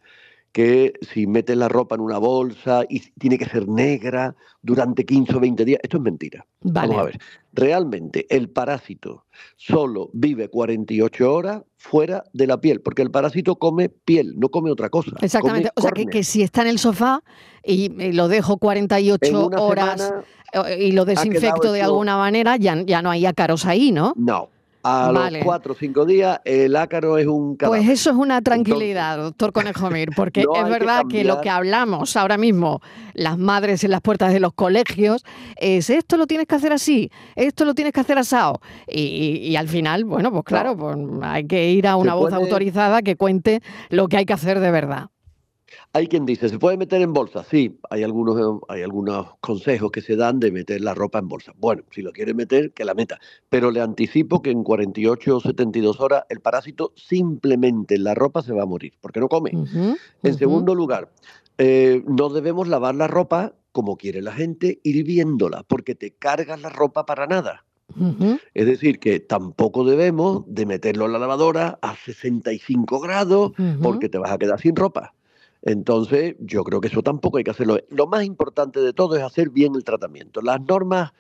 que 0.51 0.93
si 1.01 1.27
metes 1.27 1.55
la 1.55 1.69
ropa 1.69 1.93
en 1.93 2.01
una 2.01 2.17
bolsa 2.17 2.83
y 2.89 2.99
tiene 3.19 3.37
que 3.37 3.45
ser 3.45 3.67
negra 3.67 4.35
durante 4.63 5.05
15 5.05 5.35
o 5.35 5.39
20 5.39 5.65
días, 5.65 5.79
esto 5.83 5.97
es 5.97 6.03
mentira. 6.03 6.45
Vamos 6.61 6.97
a 6.97 7.03
ver. 7.03 7.19
Realmente 7.57 8.27
el 8.29 8.51
parásito 8.51 9.25
solo 9.55 10.11
vive 10.13 10.47
48 10.47 11.33
horas 11.33 11.63
fuera 11.75 12.23
de 12.31 12.45
la 12.45 12.61
piel, 12.61 12.81
porque 12.81 13.01
el 13.01 13.09
parásito 13.09 13.55
come 13.55 13.89
piel, 13.89 14.35
no 14.37 14.49
come 14.49 14.69
otra 14.69 14.89
cosa. 14.91 15.13
Exactamente. 15.21 15.71
o 15.75 15.81
sea, 15.81 15.89
que, 15.91 16.23
si 16.23 16.43
está 16.43 16.61
en 16.61 16.67
el 16.67 16.77
sofá 16.77 17.23
y, 17.63 18.11
lo 18.13 18.27
dejo 18.27 18.57
48 18.57 19.47
horas 19.57 20.13
eh, 20.53 20.85
y 20.85 20.91
lo 20.91 21.03
desinfecto 21.05 21.71
de 21.71 21.81
alguna 21.81 22.15
manera, 22.15 22.57
ya, 22.57 22.79
ya 22.85 23.01
no 23.01 23.09
hay 23.09 23.25
ácaros 23.25 23.65
ahí, 23.65 23.91
¿no? 23.91 24.13
No, 24.15 24.51
a 24.83 25.11
los 25.11 25.43
cuatro 25.43 25.73
o 25.73 25.75
cinco 25.75 26.05
días, 26.05 26.39
el 26.45 26.75
ácaro 26.75 27.17
es 27.17 27.27
un 27.27 27.55
cadáver. 27.55 27.81
Pues 27.81 27.89
eso 27.89 28.09
es 28.11 28.15
una 28.15 28.41
tranquilidad, 28.41 29.17
doctor 29.17 29.51
Conejo 29.51 29.89
Mir, 29.89 30.09
porque 30.15 30.41
es 30.55 30.69
verdad 30.69 31.03
que, 31.09 31.23
lo 31.23 31.41
que 31.41 31.49
hablamos 31.49 32.15
ahora 32.15 32.37
mismo, 32.37 32.81
las 33.13 33.37
madres 33.37 33.83
en 33.83 33.91
las 33.91 34.01
puertas 34.01 34.33
de 34.33 34.39
los 34.39 34.53
colegios, 34.53 35.25
es 35.57 35.89
esto 35.89 36.17
lo 36.17 36.27
tienes 36.27 36.47
que 36.47 36.55
hacer 36.55 36.73
así, 36.73 37.11
esto 37.35 37.65
lo 37.65 37.73
tienes 37.73 37.93
que 37.93 37.99
hacer 37.99 38.17
asado. 38.17 38.61
Y, 38.87 39.55
al 39.55 39.67
final, 39.67 40.05
bueno, 40.05 40.31
pues 40.31 40.43
claro, 40.43 40.77
pues 40.77 40.97
hay 41.21 41.45
que 41.47 41.71
ir 41.71 41.87
a 41.87 41.95
una 41.95 42.13
voz 42.13 42.33
autorizada 42.33 43.01
que 43.01 43.15
cuente 43.15 43.61
lo 43.89 44.07
que 44.07 44.17
hay 44.17 44.25
que 44.25 44.33
hacer 44.33 44.59
de 44.59 44.71
verdad. 44.71 45.09
Hay 45.93 46.07
quien 46.07 46.25
dice, 46.25 46.49
¿se 46.49 46.59
puede 46.59 46.77
meter 46.77 47.01
en 47.01 47.13
bolsa? 47.13 47.43
Sí, 47.43 47.79
hay 47.89 48.03
algunos, 48.03 48.61
hay 48.67 48.83
algunos 48.83 49.35
consejos 49.39 49.91
que 49.91 50.01
se 50.01 50.15
dan 50.15 50.39
de 50.39 50.51
meter 50.51 50.81
la 50.81 50.93
ropa 50.93 51.19
en 51.19 51.27
bolsa. 51.27 51.53
Bueno, 51.57 51.83
si 51.91 52.01
lo 52.01 52.11
quiere 52.11 52.33
meter, 52.33 52.71
que 52.71 52.85
la 52.85 52.93
meta. 52.93 53.19
Pero 53.49 53.71
le 53.71 53.81
anticipo 53.81 54.41
que 54.41 54.51
en 54.51 54.63
48 54.63 55.37
o 55.37 55.39
72 55.39 55.99
horas 55.99 56.23
el 56.29 56.39
parásito 56.39 56.93
simplemente 56.95 57.95
en 57.95 58.03
la 58.03 58.15
ropa 58.15 58.41
se 58.41 58.53
va 58.53 58.63
a 58.63 58.67
morir, 58.67 58.93
porque 59.01 59.19
no 59.19 59.27
come. 59.27 59.51
en 60.23 60.37
segundo 60.37 60.75
lugar, 60.75 61.11
eh, 61.57 62.03
no 62.07 62.29
debemos 62.29 62.67
lavar 62.67 62.95
la 62.95 63.07
ropa 63.07 63.53
como 63.77 63.95
quiere 63.95 64.23
la 64.23 64.31
gente, 64.31 64.79
hirviéndola, 64.81 65.61
porque 65.61 65.93
te 65.93 66.09
cargas 66.09 66.59
la 66.61 66.69
ropa 66.69 67.05
para 67.05 67.27
nada. 67.27 67.63
Es 68.53 68.65
decir, 68.65 68.99
que 68.99 69.19
tampoco 69.19 69.85
debemos 69.85 70.43
de 70.47 70.65
meterlo 70.65 71.05
en 71.05 71.13
la 71.13 71.19
lavadora 71.19 71.79
a 71.81 71.95
65 71.95 72.99
grados 72.99 73.51
porque 73.81 74.09
te 74.09 74.17
vas 74.17 74.31
a 74.31 74.37
quedar 74.39 74.59
sin 74.59 74.75
ropa. 74.75 75.13
Entonces, 75.67 76.37
yo 76.39 76.63
creo 76.63 76.79
que 76.79 76.87
eso 76.87 77.03
tampoco 77.03 77.37
hay 77.37 77.43
que 77.43 77.51
hacerlo. 77.51 77.77
Lo 77.89 78.07
más 78.07 78.23
importante 78.23 78.79
de 78.79 78.93
todo 78.93 79.17
es 79.17 79.21
hacer 79.21 79.49
bien 79.49 79.75
el 79.75 79.83
tratamiento. 79.83 80.41
Las 80.41 80.61
normas, 80.61 81.11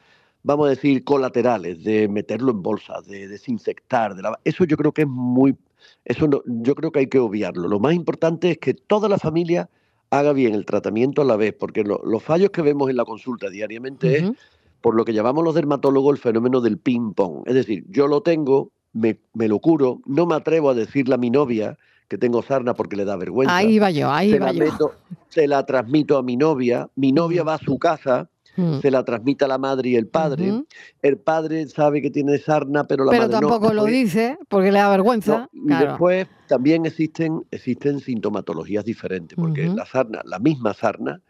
vamos 0.41 0.67
a 0.67 0.69
decir, 0.69 1.03
colaterales, 1.03 1.83
de 1.83 2.07
meterlo 2.07 2.51
en 2.51 2.61
bolsa, 2.61 3.01
de 3.05 3.27
desinfectar, 3.27 4.15
de 4.15 4.23
eso 4.45 4.63
yo 4.63 4.77
creo 4.77 4.93
que 4.93 5.01
es 5.01 5.07
muy, 5.09 5.57
eso 6.05 6.29
no, 6.29 6.41
yo 6.45 6.75
creo 6.75 6.93
que 6.93 6.99
hay 6.99 7.07
que 7.07 7.19
obviarlo. 7.19 7.67
Lo 7.67 7.81
más 7.81 7.93
importante 7.93 8.51
es 8.51 8.57
que 8.57 8.73
toda 8.73 9.09
la 9.09 9.17
familia 9.17 9.69
haga 10.11 10.31
bien 10.31 10.55
el 10.55 10.63
tratamiento 10.63 11.21
a 11.21 11.25
la 11.25 11.35
vez, 11.35 11.53
porque 11.53 11.83
los 11.83 12.23
fallos 12.23 12.51
que 12.51 12.61
vemos 12.61 12.89
en 12.89 12.95
la 12.95 13.03
consulta 13.03 13.49
diariamente 13.49 14.17
es 14.17 14.31
por 14.79 14.95
lo 14.95 15.03
que 15.03 15.11
llamamos 15.11 15.43
los 15.43 15.55
dermatólogos 15.55 16.15
el 16.15 16.21
fenómeno 16.21 16.61
del 16.61 16.77
ping-pong. 16.77 17.43
Es 17.47 17.55
decir, 17.55 17.83
yo 17.89 18.07
lo 18.07 18.21
tengo, 18.21 18.71
me, 18.93 19.19
me 19.33 19.49
lo 19.49 19.59
curo, 19.59 19.99
no 20.05 20.25
me 20.25 20.35
atrevo 20.35 20.69
a 20.69 20.73
decirle 20.73 21.15
a 21.15 21.17
mi 21.17 21.31
novia 21.31 21.77
que 22.07 22.17
tengo 22.17 22.41
sarna 22.41 22.73
porque 22.73 22.95
le 22.95 23.05
da 23.05 23.15
vergüenza. 23.15 23.55
Ahí 23.55 23.79
va 23.79 23.91
yo, 23.91 24.11
ahí 24.11 24.31
se 24.31 24.39
yo. 24.39 24.53
meto- 24.53 24.93
se 25.29 25.47
la 25.47 25.65
transmito 25.65 26.17
a 26.17 26.23
mi 26.23 26.37
novia, 26.37 26.89
mi 26.95 27.11
novia 27.11 27.43
va 27.43 27.55
a 27.55 27.57
su 27.57 27.77
casa, 27.77 28.29
Mm. 28.55 28.79
se 28.81 28.89
la 28.89 29.03
transmite 29.03 29.45
a 29.45 29.47
la 29.47 29.59
madre 29.59 29.89
y 29.89 29.95
el 29.95 30.07
padre, 30.07 30.63
el 31.03 31.17
padre 31.19 31.67
sabe 31.67 32.01
que 32.01 32.09
tiene 32.09 32.39
sarna, 32.39 32.85
pero 32.85 33.03
la 33.05 33.11
Pero 33.11 33.23
madre 33.27 33.33
no. 33.41 33.49
tampoco 33.49 33.71
lo 33.71 33.85
dice 33.85 34.39
porque 34.49 34.71
le 34.71 34.79
da 34.79 34.89
vergüenza. 34.89 35.47
no, 35.53 35.75
y 35.79 35.85
después 35.85 36.27
también 36.47 36.87
existen, 36.87 37.43
existen 37.51 37.99
sintomatologías 37.99 38.83
diferentes, 38.83 39.37
porque 39.37 39.67
la 39.67 39.85
sarna, 39.85 40.21
la 40.25 40.39
misma 40.39 40.73
sarna, 40.73 41.21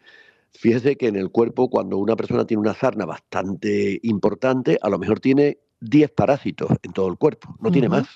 fíjese 0.57 0.95
que 0.95 1.07
en 1.07 1.15
el 1.15 1.29
cuerpo, 1.29 1.69
cuando 1.69 1.97
una 1.97 2.15
persona 2.15 2.45
tiene 2.45 2.61
una 2.61 2.73
sarna 2.73 3.05
bastante 3.05 3.99
importante, 4.03 4.77
a 4.81 4.89
lo 4.89 4.97
mejor 4.99 5.19
tiene 5.19 5.57
10 5.81 6.09
parásitos 6.11 6.69
en 6.81 6.91
todo 6.91 7.07
el 7.07 7.17
cuerpo, 7.17 7.55
no 7.61 7.71
tiene 7.71 7.87
más. 7.87 8.07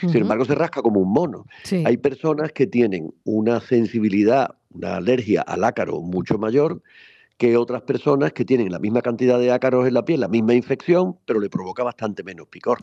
Sin 0.00 0.14
embargo, 0.16 0.44
se 0.44 0.54
rasca 0.54 0.82
como 0.82 1.00
un 1.00 1.12
mono. 1.12 1.46
Sí. 1.64 1.82
Hay 1.86 1.96
personas 1.96 2.52
que 2.52 2.66
tienen 2.66 3.14
una 3.24 3.60
sensibilidad, 3.60 4.56
una 4.74 4.96
alergia 4.96 5.40
al 5.42 5.64
ácaro 5.64 6.00
mucho 6.02 6.38
mayor 6.38 6.82
que 7.38 7.56
otras 7.58 7.82
personas 7.82 8.32
que 8.32 8.46
tienen 8.46 8.72
la 8.72 8.78
misma 8.78 9.02
cantidad 9.02 9.38
de 9.38 9.50
ácaros 9.52 9.86
en 9.86 9.92
la 9.92 10.06
piel, 10.06 10.20
la 10.20 10.28
misma 10.28 10.54
infección, 10.54 11.16
pero 11.26 11.38
le 11.38 11.50
provoca 11.50 11.82
bastante 11.82 12.22
menos 12.22 12.48
picor. 12.48 12.78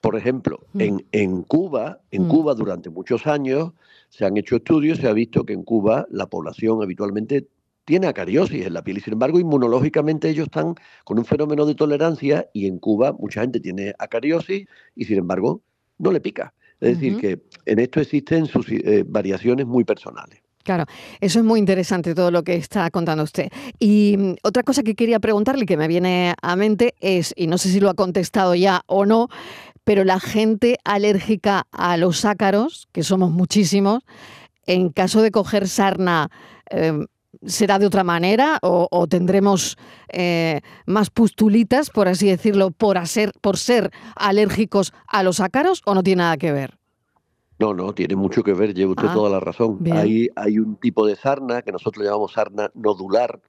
Por 0.00 0.16
ejemplo, 0.16 0.60
Mm. 0.72 0.80
en, 0.80 1.06
en 1.12 1.42
Cuba, 1.42 2.00
en 2.10 2.24
Mm. 2.24 2.28
Cuba 2.28 2.54
durante 2.54 2.90
muchos 2.90 3.26
años 3.28 3.70
se 4.08 4.24
han 4.24 4.36
hecho 4.36 4.56
estudios, 4.56 4.98
se 4.98 5.06
ha 5.08 5.12
visto 5.12 5.44
que 5.44 5.52
en 5.52 5.62
Cuba 5.62 6.06
la 6.10 6.26
población 6.26 6.82
habitualmente 6.82 7.46
tiene 7.84 8.06
acariosis 8.06 8.66
en 8.66 8.74
la 8.74 8.82
piel 8.82 8.98
y 8.98 9.00
sin 9.00 9.14
embargo 9.14 9.38
inmunológicamente 9.38 10.28
ellos 10.28 10.46
están 10.46 10.74
con 11.04 11.18
un 11.18 11.24
fenómeno 11.24 11.66
de 11.66 11.74
tolerancia 11.74 12.48
y 12.52 12.66
en 12.66 12.78
Cuba 12.78 13.12
mucha 13.12 13.42
gente 13.42 13.60
tiene 13.60 13.94
acariosis 13.98 14.66
y 14.96 15.04
sin 15.04 15.18
embargo 15.18 15.62
no 15.98 16.12
le 16.12 16.20
pica. 16.20 16.54
Es 16.80 16.98
decir, 16.98 17.16
que 17.18 17.40
en 17.66 17.78
esto 17.78 18.00
existen 18.00 18.46
sus, 18.46 18.68
eh, 18.68 19.04
variaciones 19.06 19.66
muy 19.66 19.84
personales. 19.84 20.42
Claro, 20.64 20.86
eso 21.20 21.38
es 21.38 21.44
muy 21.44 21.58
interesante 21.58 22.14
todo 22.14 22.30
lo 22.30 22.42
que 22.42 22.56
está 22.56 22.90
contando 22.90 23.22
usted. 23.22 23.48
Y 23.78 24.16
mm, 24.18 24.34
otra 24.42 24.62
cosa 24.62 24.82
que 24.82 24.94
quería 24.94 25.20
preguntarle 25.20 25.66
que 25.66 25.76
me 25.76 25.88
viene 25.88 26.34
a 26.42 26.56
mente 26.56 26.94
es, 27.00 27.32
y 27.36 27.46
no 27.46 27.58
sé 27.58 27.68
si 27.68 27.80
lo 27.80 27.90
ha 27.90 27.94
contestado 27.94 28.54
ya 28.54 28.82
o 28.86 29.04
no, 29.04 29.28
pero 29.84 30.04
la 30.04 30.18
gente 30.20 30.78
alérgica 30.84 31.66
a 31.70 31.96
los 31.96 32.24
ácaros, 32.24 32.88
que 32.92 33.02
somos 33.02 33.30
muchísimos, 33.30 34.02
en 34.66 34.88
caso 34.88 35.20
de 35.20 35.30
coger 35.30 35.68
sarna, 35.68 36.30
eh, 36.70 36.98
¿será 37.46 37.78
de 37.78 37.86
otra 37.86 38.04
manera 38.04 38.58
o, 38.62 38.88
o 38.90 39.06
tendremos 39.06 39.76
eh, 40.12 40.60
más 40.86 41.10
pustulitas, 41.10 41.90
por 41.90 42.08
así 42.08 42.28
decirlo, 42.28 42.70
por, 42.70 42.98
hacer, 42.98 43.32
por 43.40 43.56
ser 43.56 43.90
alérgicos 44.16 44.92
a 45.06 45.22
los 45.22 45.40
ácaros 45.40 45.82
o 45.84 45.94
no 45.94 46.02
tiene 46.02 46.22
nada 46.22 46.36
que 46.36 46.52
ver? 46.52 46.78
No, 47.58 47.72
no, 47.72 47.94
tiene 47.94 48.16
mucho 48.16 48.42
que 48.42 48.52
ver, 48.52 48.74
lleva 48.74 48.92
usted 48.92 49.08
Ah, 49.08 49.14
toda 49.14 49.30
la 49.30 49.38
razón. 49.40 49.76
bien. 49.80 49.96
Hay, 49.96 50.28
hay 50.34 50.58
un 50.58 50.76
tipo 50.76 51.06
de 51.06 51.14
sarna 51.14 51.62
que 51.62 51.70
nosotros 51.70 52.04
llamamos 52.04 52.32
sarna 52.32 52.70
nodular, 52.74 53.40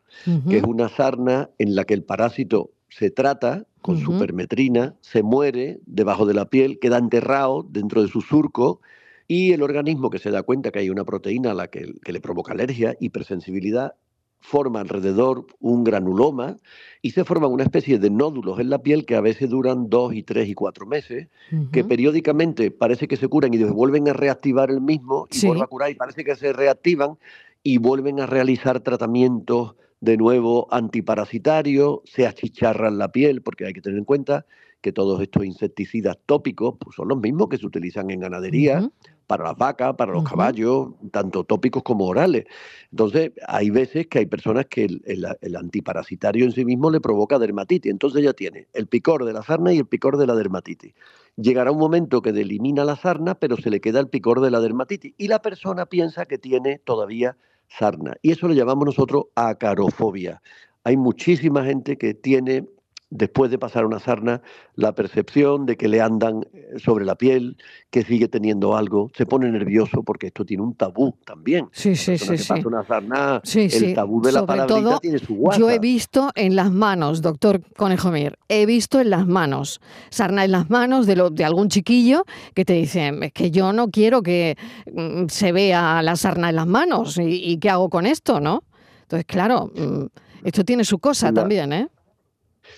que 0.48 0.58
es 0.58 0.64
una 0.64 0.90
sarna 0.90 1.50
en 1.58 1.76
la 1.76 1.86
que 1.86 1.96
el 1.96 2.04
parásito 2.04 2.70
se 2.90 3.10
trata 3.10 3.66
con 3.82 4.00
supermetrina, 4.00 4.96
se 5.02 5.22
muere 5.24 5.80
debajo 5.86 6.26
de 6.26 6.34
la 6.36 6.46
piel, 6.46 6.80
queda 6.80 6.98
enterrado 6.98 7.66
dentro 7.68 8.02
de 8.04 8.08
su 8.08 8.22
surco 8.22 8.80
y 9.28 9.54
el 9.54 9.64
organismo 9.64 10.10
que 10.10 10.20
se 10.20 10.32
da 10.32 10.44
cuenta 10.44 10.72
que 10.72 10.80
hay 10.80 10.90
una 10.90 11.04
proteína 11.04 11.52
a 11.52 11.54
la 11.54 11.68
que, 11.68 11.94
que 12.04 12.14
le 12.14 12.22
provoca 12.22 12.54
alergia, 12.54 12.96
hipersensibilidad, 13.00 13.94
forma 14.40 14.80
alrededor 14.80 15.48
un 15.60 15.84
granuloma 15.84 16.58
y 17.02 17.12
se 17.12 17.24
forman 17.26 17.52
una 17.52 17.64
especie 17.64 17.98
de 17.98 18.12
nódulos 18.12 18.60
en 18.60 18.70
la 18.70 18.78
piel 18.78 19.06
que 19.06 19.16
a 19.16 19.22
veces 19.22 19.50
duran 19.50 19.90
dos 19.90 20.14
y 20.14 20.22
tres 20.22 20.48
y 20.48 20.54
cuatro 20.54 20.86
meses 20.86 21.30
que 21.72 21.84
periódicamente 21.84 22.70
parece 22.70 23.08
que 23.08 23.18
se 23.18 23.28
curan 23.28 23.54
y 23.56 23.64
vuelven 23.64 24.08
a 24.08 24.14
reactivar 24.14 24.70
el 24.70 24.82
mismo 24.82 25.28
y 25.32 25.36
Sí. 25.36 25.48
vuelve 25.48 25.64
a 25.64 25.68
curar 25.68 25.90
y 25.90 25.96
parece 25.96 26.24
que 26.24 26.36
se 26.36 26.54
reactivan 26.54 27.18
y 27.64 27.80
vuelven 27.80 28.20
a 28.20 28.28
realizar 28.28 28.82
tratamientos 28.82 29.76
de 30.00 30.18
nuevo 30.18 30.68
antiparasitarios, 30.70 32.02
se 32.04 32.28
achicharran 32.28 33.00
la 33.00 33.12
piel, 33.12 33.42
porque 33.42 33.66
hay 33.66 33.74
que 33.74 33.82
tener 33.82 33.98
en 33.98 34.06
cuenta 34.06 34.46
que 34.82 34.92
todos 34.92 35.20
estos 35.22 35.44
insecticidas 35.46 36.18
tópicos 36.26 36.76
pues, 36.80 36.96
son 36.96 37.08
los 37.08 37.20
mismos 37.20 37.50
que 37.50 37.58
se 37.58 37.66
utilizan 37.66 38.10
en 38.12 38.20
ganadería, 38.20 38.90
para 39.28 39.44
las 39.44 39.58
vacas, 39.58 39.96
para 39.96 40.12
los 40.14 40.24
caballos, 40.24 40.90
tanto 41.12 41.44
tópicos 41.44 41.82
como 41.82 42.06
orales. 42.06 42.46
Entonces, 42.92 43.32
hay 43.48 43.72
veces 43.72 44.06
que 44.06 44.20
hay 44.20 44.26
personas 44.28 44.68
que 44.68 44.86
el, 44.86 45.02
el- 45.06 45.26
el 45.42 45.56
antiparasitario 45.56 46.46
en 46.46 46.52
sí 46.52 46.64
mismo 46.64 46.92
le 46.92 47.02
provoca 47.02 47.40
dermatitis. 47.40 47.92
Entonces 47.92 48.24
ya 48.24 48.34
tiene 48.34 48.68
el 48.74 48.86
picor 48.86 49.26
de 49.26 49.34
la 49.34 49.42
sarna 49.42 49.74
y 49.74 49.80
el 49.80 49.88
picor 49.88 50.18
de 50.18 50.28
la 50.28 50.36
dermatitis. 50.36 50.94
Llegará 51.38 51.72
un 51.72 51.80
momento 51.80 52.22
que 52.22 52.30
elimina 52.30 52.86
la 52.86 52.96
sarna, 52.96 53.34
pero 53.34 53.58
se 53.58 53.72
le 53.72 53.82
queda 53.82 54.00
el 54.00 54.10
picor 54.10 54.42
de 54.42 54.52
la 54.52 54.60
dermatitis. 54.60 55.16
Y 55.18 55.28
la 55.28 55.42
persona 55.42 55.88
piensa 55.88 56.28
que 56.28 56.38
tiene 56.38 56.78
todavía 56.78 57.36
sarna. 57.68 58.14
Y 58.22 58.30
eso 58.32 58.48
lo 58.48 58.54
llamamos 58.54 58.86
nosotros 58.86 59.26
acarofobia. 59.34 60.42
Hay 60.84 60.98
muchísima 60.98 61.66
gente 61.66 61.98
que 61.98 62.14
tiene 62.14 62.68
después 63.10 63.52
de 63.52 63.58
pasar 63.60 63.86
una 63.86 64.00
sarna, 64.00 64.42
la 64.74 64.94
percepción 64.94 65.66
de 65.66 65.78
que 65.78 65.88
le 65.88 66.02
andan 66.02 66.46
eh, 66.54 66.74
sobre 66.78 67.06
la 67.06 67.16
piel, 67.16 67.58
que 67.90 68.04
sigue 68.04 68.28
teniendo 68.28 68.76
algo, 68.76 69.10
se 69.16 69.26
pone 69.26 69.50
nervioso 69.52 70.04
porque 70.04 70.28
esto 70.28 70.44
tiene 70.44 70.64
un 70.64 70.76
tabú 70.76 71.16
también. 71.26 71.70
Sí, 71.72 71.96
sí, 71.96 72.18
sí, 72.18 72.28
que 72.30 72.38
sí. 72.40 72.48
pasa 72.54 72.68
una 72.68 72.84
sarna, 72.86 73.42
Sí, 73.44 73.68
el 73.72 73.94
tabú 73.94 74.22
de 74.22 74.32
la 74.32 74.40
Sobre 74.40 74.62
todo, 74.64 75.00
tiene 75.00 75.20
su 75.20 75.36
guasa. 75.36 75.60
Yo 75.60 75.70
he 75.70 75.80
visto 75.80 76.32
en 76.36 76.56
las 76.56 76.72
manos, 76.72 77.22
doctor 77.22 77.62
Conejomir, 77.78 78.38
he 78.50 78.66
visto 78.66 79.00
en 79.00 79.10
las 79.12 79.26
manos, 79.28 79.80
sarna 80.10 80.44
en 80.44 80.52
las 80.52 80.70
manos 80.70 81.06
de, 81.06 81.16
lo, 81.16 81.30
de 81.30 81.46
algún 81.46 81.70
chiquillo 81.70 82.24
que 82.54 82.66
te 82.66 82.74
dice, 82.74 83.14
es 83.22 83.32
que 83.34 83.52
yo 83.52 83.72
no 83.72 83.90
quiero 83.90 84.24
que 84.24 84.58
mm, 84.92 85.28
se 85.28 85.52
vea 85.52 86.02
la 86.02 86.16
sarna 86.16 86.50
en 86.50 86.56
las 86.56 86.68
manos 86.68 87.18
y, 87.18 87.24
y 87.52 87.58
qué 87.60 87.70
hago 87.70 87.90
con 87.90 88.06
esto, 88.06 88.40
¿no? 88.42 88.64
Entonces, 89.04 89.26
claro, 89.26 89.72
mm, 89.76 90.06
esto 90.44 90.64
tiene 90.66 90.84
su 90.84 90.98
cosa 91.00 91.28
La- 91.32 91.42
también, 91.42 91.72
¿eh? 91.72 91.88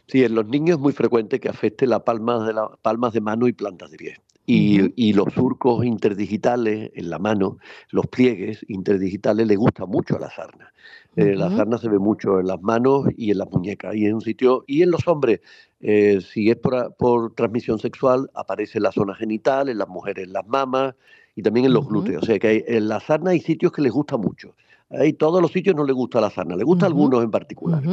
Sí, 0.08 0.24
en 0.24 0.36
los 0.36 0.48
niños 0.48 0.78
es 0.78 0.82
muy 0.82 0.94
frecuente 0.94 1.40
que 1.40 1.50
afecte 1.50 1.88
las 1.88 2.02
palmas 2.02 2.46
de, 2.46 2.54
la, 2.54 2.70
palmas 2.82 3.14
de 3.14 3.22
mano 3.22 3.48
y 3.48 3.54
plantas 3.54 3.92
de 3.92 3.98
pie. 3.98 4.18
Y, 4.50 5.12
los 5.12 5.34
surcos 5.34 5.84
interdigitales 5.86 6.92
en 6.96 7.10
la 7.10 7.20
mano, 7.20 7.58
los 7.90 8.08
pliegues 8.08 8.64
interdigitales, 8.70 9.46
le 9.46 9.58
gusta 9.58 9.86
mucho 9.86 10.16
a 10.16 10.20
la 10.20 10.30
sarna. 10.30 10.72
Eh, 11.18 11.36
La 11.36 11.50
sarna 11.50 11.78
se 11.78 11.90
ve 11.90 12.00
mucho 12.00 12.40
en 12.40 12.48
las 12.48 12.62
manos 12.62 13.08
y 13.18 13.32
en 13.32 13.40
las 13.40 13.52
muñecas. 13.52 13.94
Y 13.96 14.06
en 14.06 14.14
un 14.14 14.22
sitio, 14.22 14.64
y 14.66 14.84
en 14.84 14.92
los 14.92 15.06
hombres, 15.08 15.42
eh, 15.82 16.22
si 16.22 16.50
es 16.50 16.56
por, 16.56 16.96
por 16.96 17.34
transmisión 17.34 17.80
sexual, 17.80 18.30
aparece 18.36 18.78
en 18.78 18.84
la 18.84 18.92
zona 18.94 19.16
genital, 19.16 19.68
en 19.68 19.80
las 19.80 19.90
mujeres 19.90 20.26
en 20.28 20.34
las 20.34 20.48
mamas 20.48 20.96
y 21.36 21.42
también 21.42 21.66
en 21.66 21.74
los 21.74 21.86
glúteos. 21.88 22.24
O 22.24 22.26
sea 22.26 22.40
que 22.40 22.48
hay- 22.48 22.64
en 22.68 22.88
la 22.88 23.02
sarna 23.02 23.32
hay 23.32 23.42
sitios 23.42 23.74
que 23.74 23.82
les 23.82 23.92
gusta 23.92 24.16
mucho. 24.16 24.56
Hay 24.90 25.14
todos 25.14 25.42
los 25.42 25.52
sitios 25.52 25.76
no 25.76 25.84
les 25.84 25.96
gusta 25.96 26.22
la 26.22 26.30
sarna, 26.30 26.56
les 26.56 26.66
gusta 26.66 26.86
algunos 26.86 27.22
en 27.22 27.30
particular. 27.30 27.84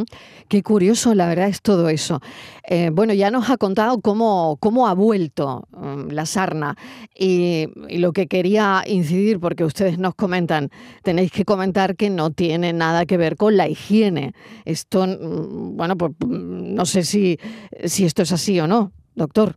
Qué 0.47 0.63
curioso, 0.63 1.13
la 1.15 1.27
verdad, 1.27 1.49
es 1.49 1.61
todo 1.61 1.89
eso. 1.89 2.21
Eh, 2.63 2.91
bueno, 2.93 3.13
ya 3.15 3.33
nos 3.33 3.51
ha 3.51 3.57
contado 3.57 4.01
cómo, 4.01 4.59
cómo 4.61 4.87
ha 4.87 4.95
vuelto 4.95 5.67
mm, 5.73 6.11
la 6.11 6.25
sarna 6.25 6.77
y, 7.13 7.67
y 7.89 7.99
lo 7.99 8.13
que 8.13 8.29
quería 8.29 8.85
incidir, 8.87 9.41
porque 9.41 9.65
ustedes 9.65 9.99
nos 9.99 10.15
comentan, 10.15 10.71
tenéis 11.03 11.33
que 11.33 11.45
comentar 11.45 11.97
que 11.97 12.11
no 12.11 12.31
tiene 12.31 12.73
nada 12.73 13.07
que 13.07 13.17
ver 13.17 13.37
con 13.37 13.57
la 13.57 13.69
higiene. 13.69 14.33
Esto, 14.65 15.05
mm, 15.05 15.77
bueno, 15.77 15.97
pues 15.97 16.13
mm, 16.21 16.75
no 16.75 16.87
sé 16.87 17.03
si, 17.03 17.41
si 17.85 18.05
esto 18.05 18.23
es 18.23 18.31
así 18.31 18.61
o 18.61 18.69
no, 18.69 18.93
doctor. 19.17 19.57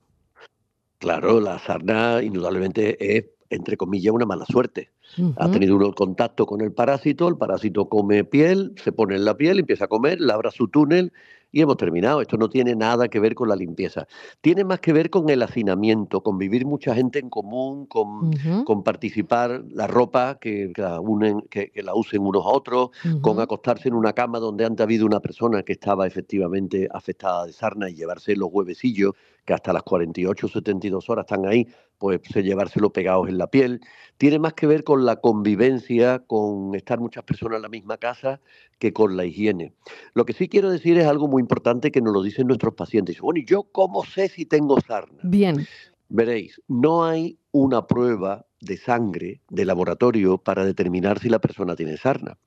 Claro, 0.98 1.40
la 1.40 1.60
sarna 1.60 2.24
indudablemente 2.24 3.18
es, 3.18 3.26
entre 3.52 3.78
comillas, 3.78 4.12
una 4.12 4.26
mala 4.26 4.46
suerte. 4.46 4.90
Ha 5.38 5.50
tenido 5.50 5.76
uno 5.76 5.94
contacto 5.94 6.46
con 6.46 6.62
el 6.62 6.72
parásito, 6.72 7.28
el 7.28 7.38
parásito 7.38 7.90
come 7.90 8.24
piel, 8.24 8.74
se 8.76 8.92
pone 8.92 9.16
en 9.16 9.26
la 9.26 9.36
piel, 9.36 9.60
empieza 9.60 9.86
a 9.86 9.88
comer, 9.88 10.20
labra 10.22 10.52
su 10.52 10.68
túnel 10.68 11.12
y 11.52 11.62
hemos 11.62 11.78
terminado. 11.78 12.22
Esto 12.22 12.38
no 12.38 12.50
tiene 12.50 12.76
nada 12.76 13.08
que 13.08 13.20
ver 13.20 13.36
con 13.36 13.50
la 13.50 13.56
limpieza. 13.56 14.08
Tiene 14.42 14.64
más 14.64 14.80
que 14.80 14.94
ver 14.94 15.10
con 15.10 15.30
el 15.30 15.42
hacinamiento, 15.44 16.22
con 16.22 16.38
vivir 16.38 16.66
mucha 16.66 16.94
gente 16.94 17.20
en 17.20 17.30
común, 17.30 17.86
con, 17.86 18.32
con 18.66 18.84
participar, 18.84 19.64
la 19.70 19.88
ropa 19.88 20.38
que, 20.40 20.72
que 20.74 20.82
la 20.82 21.00
unen, 21.00 21.42
que, 21.50 21.72
que 21.72 21.84
la 21.84 21.96
usen 21.96 22.22
unos 22.22 22.46
a 22.46 22.50
otros, 22.50 22.90
con 23.22 23.40
acostarse 23.40 23.88
en 23.88 23.96
una 23.96 24.14
cama 24.14 24.40
donde 24.40 24.66
antes 24.66 24.82
ha 24.82 24.84
habido 24.84 25.06
una 25.06 25.20
persona 25.20 25.64
que 25.64 25.74
estaba 25.74 26.06
efectivamente 26.08 26.88
afectada 26.92 27.46
de 27.46 27.54
sarna 27.54 27.90
y 27.90 27.96
llevarse 27.96 28.36
los 28.36 28.50
huevecillos, 28.52 29.14
que 29.46 29.54
hasta 29.54 29.72
las 29.72 29.84
48 29.84 30.48
72 30.48 31.10
horas 31.10 31.24
están 31.24 31.46
ahí, 31.46 31.68
pues 31.98 32.20
se 32.32 32.44
llevárselo 32.44 32.92
pegados 32.92 33.30
en 33.30 33.38
la 33.38 33.48
piel. 33.48 33.82
Tiene 34.18 34.40
más 34.40 34.54
que 34.54 34.68
ver 34.68 34.84
con 34.84 35.06
la 35.06 35.18
convivencia, 35.18 36.20
con 36.20 36.76
estar 36.76 37.00
muchas 37.00 37.24
personas 37.24 37.58
en 37.58 37.62
la 37.64 37.70
misma 37.70 37.98
casa, 37.98 38.42
que 38.80 38.94
con 38.94 39.18
la 39.18 39.26
higiene. 39.26 39.74
Lo 40.14 40.26
que 40.26 40.34
sí 40.34 40.48
quiero 40.48 40.70
decir 40.70 40.98
es 40.98 41.06
algo 41.06 41.28
muy 41.28 41.42
importante 41.42 41.92
que 41.92 42.02
nos 42.02 42.14
lo 42.14 42.22
dicen 42.22 42.48
nuestros 42.48 42.74
pacientes. 42.74 43.20
Bueno, 43.20 43.40
¿y 43.40 43.46
yo 43.46 43.64
cómo 43.64 44.06
sé 44.06 44.30
si 44.30 44.46
tengo 44.46 44.80
sarna? 44.82 45.20
Bien. 45.24 45.68
Veréis, 46.10 46.62
no 46.68 47.04
hay 47.04 47.38
una 47.52 47.86
prueba 47.86 48.46
de 48.62 48.78
sangre 48.78 49.42
de 49.50 49.66
laboratorio 49.66 50.38
para 50.38 50.66
determinar 50.66 51.20
si 51.20 51.30
la 51.30 51.40
persona 51.40 51.76
tiene 51.76 51.98
sarna. 51.98 52.38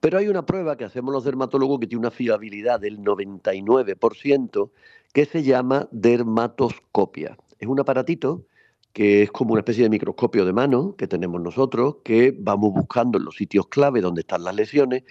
Pero 0.00 0.18
hay 0.18 0.28
una 0.28 0.46
prueba 0.46 0.76
que 0.76 0.84
hacemos 0.84 1.12
los 1.12 1.24
dermatólogos 1.24 1.78
que 1.78 1.86
tiene 1.86 2.00
una 2.00 2.10
fiabilidad 2.10 2.80
del 2.80 2.98
99% 2.98 4.70
que 5.12 5.24
se 5.26 5.42
llama 5.42 5.88
dermatoscopia. 5.92 7.36
Es 7.58 7.68
un 7.68 7.80
aparatito 7.80 8.46
que 8.92 9.22
es 9.22 9.30
como 9.30 9.52
una 9.52 9.60
especie 9.60 9.84
de 9.84 9.90
microscopio 9.90 10.44
de 10.44 10.52
mano 10.52 10.96
que 10.96 11.06
tenemos 11.06 11.40
nosotros, 11.40 11.96
que 12.04 12.34
vamos 12.38 12.72
buscando 12.74 13.18
en 13.18 13.24
los 13.24 13.36
sitios 13.36 13.68
clave 13.68 14.00
donde 14.00 14.20
están 14.20 14.44
las 14.44 14.54
lesiones 14.54 15.04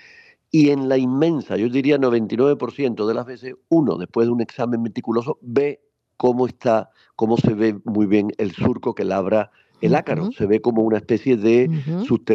y 0.52 0.70
en 0.70 0.90
la 0.90 0.98
inmensa, 0.98 1.56
yo 1.56 1.70
diría 1.70 1.98
99% 1.98 3.08
de 3.08 3.14
las 3.14 3.26
veces, 3.26 3.56
uno 3.70 3.98
después 3.98 4.28
de 4.28 4.34
un 4.34 4.42
examen 4.42 4.82
meticuloso 4.82 5.40
ve 5.42 5.82
cómo 6.18 6.46
está, 6.46 6.90
cómo 7.16 7.38
se 7.38 7.54
ve 7.54 7.80
muy 7.86 8.06
bien 8.06 8.34
el 8.38 8.52
surco 8.52 8.94
que 8.94 9.06
labra 9.06 9.50
el 9.80 9.96
ácaro. 9.96 10.32
Se 10.34 10.46
ve 10.46 10.62
como 10.62 10.84
una 10.84 10.98
especie 10.98 11.38
de, 11.38 11.70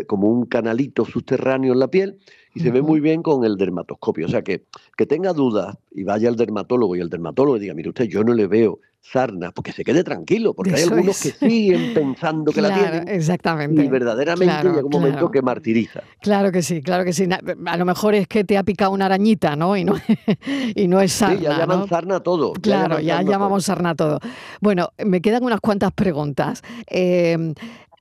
como 0.07 0.29
un 0.29 0.47
canalito 0.47 1.05
subterráneo 1.05 1.75
en 1.75 1.79
la 1.79 1.89
piel 1.89 2.19
y 2.55 2.61
se 2.61 2.71
ve 2.71 2.83
muy 2.83 3.01
bien 3.01 3.23
con 3.23 3.45
el 3.45 3.57
dermatoscopio. 3.57 4.27
O 4.27 4.29
sea 4.29 4.43
que, 4.43 4.65
que 4.97 5.07
tenga 5.07 5.33
dudas 5.33 5.77
y 5.93 6.03
vaya 6.03 6.29
al 6.29 6.37
dermatólogo 6.37 6.97
y 6.97 7.01
el 7.01 7.11
dermatólogo 7.11 7.59
diga, 7.59 7.75
mire 7.75 7.91
usted, 7.91 8.07
yo 8.07 8.25
no 8.25 8.33
le 8.33 8.47
veo 8.47 8.81
sarna, 9.13 9.53
porque 9.53 9.73
se 9.73 9.85
quede 9.85 10.03
tranquilo, 10.05 10.55
porque 10.55 10.75
hay 10.75 10.83
algunos 10.83 11.21
que 11.21 11.31
siguen 11.31 11.95
pensando 11.95 12.53
que 12.53 12.61
la 12.61 12.75
tienen. 12.75 13.09
Exactamente. 13.09 13.85
Y 13.85 13.89
verdaderamente 13.89 14.69
llega 14.69 14.85
un 14.85 14.91
momento 14.91 15.31
que 15.31 15.43
martiriza. 15.43 16.03
Claro 16.21 16.53
que 16.53 16.63
sí, 16.63 16.83
claro 16.83 17.05
que 17.05 17.13
sí. 17.13 17.29
A 17.67 17.77
lo 17.77 17.85
mejor 17.85 18.15
es 18.15 18.27
que 18.27 18.45
te 18.45 18.59
ha 18.59 18.63
picado 18.63 18.91
una 18.91 19.07
arañita, 19.07 19.57
¿no? 19.57 19.77
Y 19.77 19.85
no, 19.85 19.95
y 20.75 20.89
no 20.89 21.01
es 21.01 21.13
sarna. 21.13 21.37
Sí, 21.37 21.43
ya 21.45 21.59
llaman 21.59 21.89
sarna 21.89 22.21
todo. 22.21 22.53
Claro, 22.55 23.01
ya, 23.01 23.23
llamamos 23.23 23.65
sarna 23.65 23.95
todo. 23.95 24.19
Bueno, 24.61 24.91
me 25.05 25.21
quedan 25.21 25.45
unas 25.45 25.61
cuantas 25.61 25.93
preguntas. 25.93 26.63
Eh, 26.87 27.55